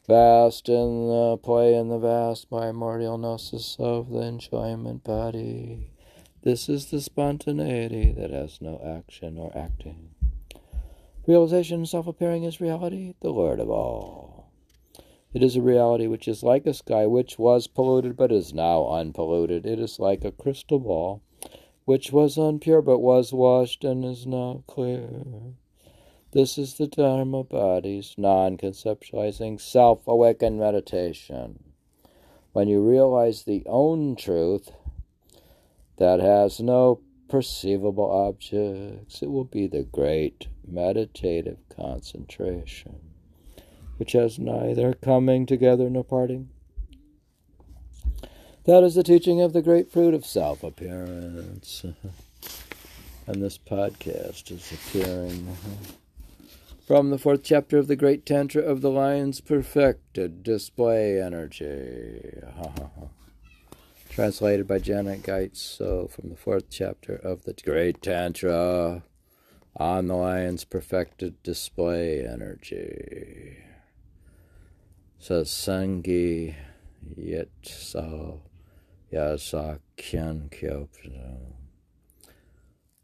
Vast 0.06 0.68
in 0.68 1.08
the 1.08 1.38
play 1.42 1.74
in 1.74 1.88
the 1.88 1.98
vast 1.98 2.50
primordial 2.50 3.16
gnosis 3.16 3.76
of 3.78 4.10
the 4.10 4.20
enjoyment 4.20 5.02
body. 5.02 5.90
This 6.42 6.68
is 6.68 6.90
the 6.90 7.00
spontaneity 7.00 8.12
that 8.12 8.30
has 8.30 8.60
no 8.60 8.80
action 8.84 9.38
or 9.38 9.50
acting. 9.56 10.10
Realization 11.26 11.84
self 11.84 12.06
appearing 12.06 12.44
is 12.44 12.60
reality, 12.60 13.14
the 13.20 13.30
Lord 13.30 13.60
of 13.60 13.68
all. 13.68 14.27
It 15.34 15.42
is 15.42 15.56
a 15.56 15.62
reality 15.62 16.06
which 16.06 16.26
is 16.26 16.42
like 16.42 16.66
a 16.66 16.74
sky 16.74 17.06
which 17.06 17.38
was 17.38 17.66
polluted 17.66 18.16
but 18.16 18.32
is 18.32 18.54
now 18.54 18.88
unpolluted. 18.88 19.66
It 19.66 19.78
is 19.78 19.98
like 19.98 20.24
a 20.24 20.32
crystal 20.32 20.78
ball 20.78 21.22
which 21.84 22.12
was 22.12 22.36
unpure 22.36 22.84
but 22.84 22.98
was 22.98 23.32
washed 23.32 23.84
and 23.84 24.04
is 24.04 24.26
now 24.26 24.62
clear. 24.66 25.08
This 26.32 26.58
is 26.58 26.74
the 26.74 26.86
Dharma 26.86 27.44
body's 27.44 28.14
non 28.18 28.58
conceptualizing 28.58 29.58
self 29.58 30.06
awakened 30.06 30.58
meditation. 30.58 31.64
When 32.52 32.68
you 32.68 32.86
realize 32.86 33.44
the 33.44 33.62
own 33.66 34.16
truth 34.16 34.72
that 35.96 36.20
has 36.20 36.60
no 36.60 37.00
perceivable 37.28 38.10
objects, 38.10 39.22
it 39.22 39.30
will 39.30 39.44
be 39.44 39.66
the 39.66 39.84
great 39.84 40.48
meditative 40.66 41.58
concentration, 41.74 43.07
which 43.98 44.12
has 44.12 44.38
neither 44.38 44.94
coming 44.94 45.44
together 45.44 45.90
nor 45.90 46.04
parting. 46.04 46.48
That 48.64 48.82
is 48.82 48.94
the 48.94 49.02
teaching 49.02 49.40
of 49.40 49.52
the 49.52 49.62
great 49.62 49.90
fruit 49.90 50.14
of 50.14 50.24
self 50.24 50.62
appearance. 50.62 51.84
and 53.26 53.42
this 53.42 53.58
podcast 53.58 54.50
is 54.50 54.72
appearing 54.72 55.56
from 56.86 57.10
the 57.10 57.18
fourth 57.18 57.42
chapter 57.42 57.76
of 57.76 57.86
the 57.86 57.96
Great 57.96 58.24
Tantra 58.24 58.62
of 58.62 58.80
the 58.80 58.90
Lion's 58.90 59.42
Perfected 59.42 60.42
Display 60.42 61.20
Energy. 61.20 62.40
Translated 64.10 64.66
by 64.66 64.78
Janet 64.78 65.22
Gyatso. 65.22 65.56
So, 65.56 66.08
from 66.08 66.30
the 66.30 66.36
fourth 66.36 66.70
chapter 66.70 67.14
of 67.14 67.44
the 67.44 67.52
Great 67.52 68.00
Tantra 68.00 69.02
on 69.76 70.06
the 70.06 70.14
Lion's 70.14 70.64
Perfected 70.64 71.42
Display 71.42 72.26
Energy. 72.26 73.58
Says 75.20 75.48
Sangi 75.48 76.54
Yet 77.16 77.48
So 77.62 78.42
Yasa 79.12 79.80
Kyan 79.96 80.48
Kyopno 80.50 81.54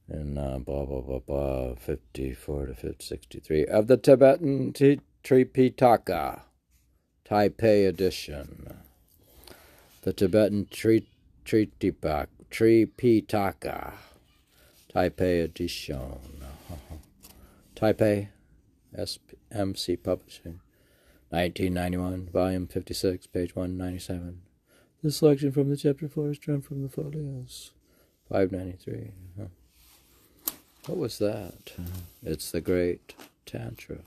in 0.08 0.38
uh, 0.38 0.58
blah 0.58 0.84
blah 0.84 1.00
blah 1.00 1.18
blah 1.18 1.74
54 1.74 2.66
to 2.66 2.94
63 2.98 3.66
of 3.66 3.88
the 3.88 3.96
Tibetan 3.96 4.72
T- 4.72 5.00
Tripitaka 5.24 6.42
Taipei 7.28 7.88
edition. 7.88 8.76
The 10.02 10.12
Tibetan 10.12 10.66
Tri- 10.70 11.06
Tripitaka 11.44 13.92
Taipei 14.94 15.42
edition. 15.42 16.18
Taipei 17.76 18.28
SMC 18.96 20.02
Publishing 20.02 20.60
1991 21.30 22.28
volume 22.32 22.66
56 22.66 23.26
page 23.28 23.56
197. 23.56 24.42
This 25.02 25.16
selection 25.18 25.52
from 25.52 25.68
the 25.68 25.76
chapter 25.76 26.08
4 26.08 26.30
is 26.30 26.38
drawn 26.38 26.62
from 26.62 26.82
the 26.82 26.88
folios 26.88 27.72
593. 28.30 29.12
Huh. 29.38 30.54
What 30.86 30.98
was 30.98 31.18
that? 31.18 31.72
It's 32.22 32.50
the 32.50 32.60
great 32.60 33.14
Tantra 33.46 33.98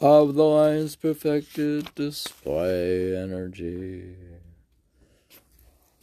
of 0.00 0.34
the 0.34 0.44
lion's 0.44 0.96
perfected 0.96 1.94
display 1.94 3.16
energy. 3.16 4.14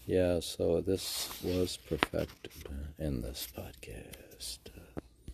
Yeah, 0.05 0.39
so 0.39 0.81
this 0.81 1.29
was 1.43 1.77
perfected 1.77 2.51
in 2.97 3.21
this 3.21 3.47
podcast. 3.55 4.59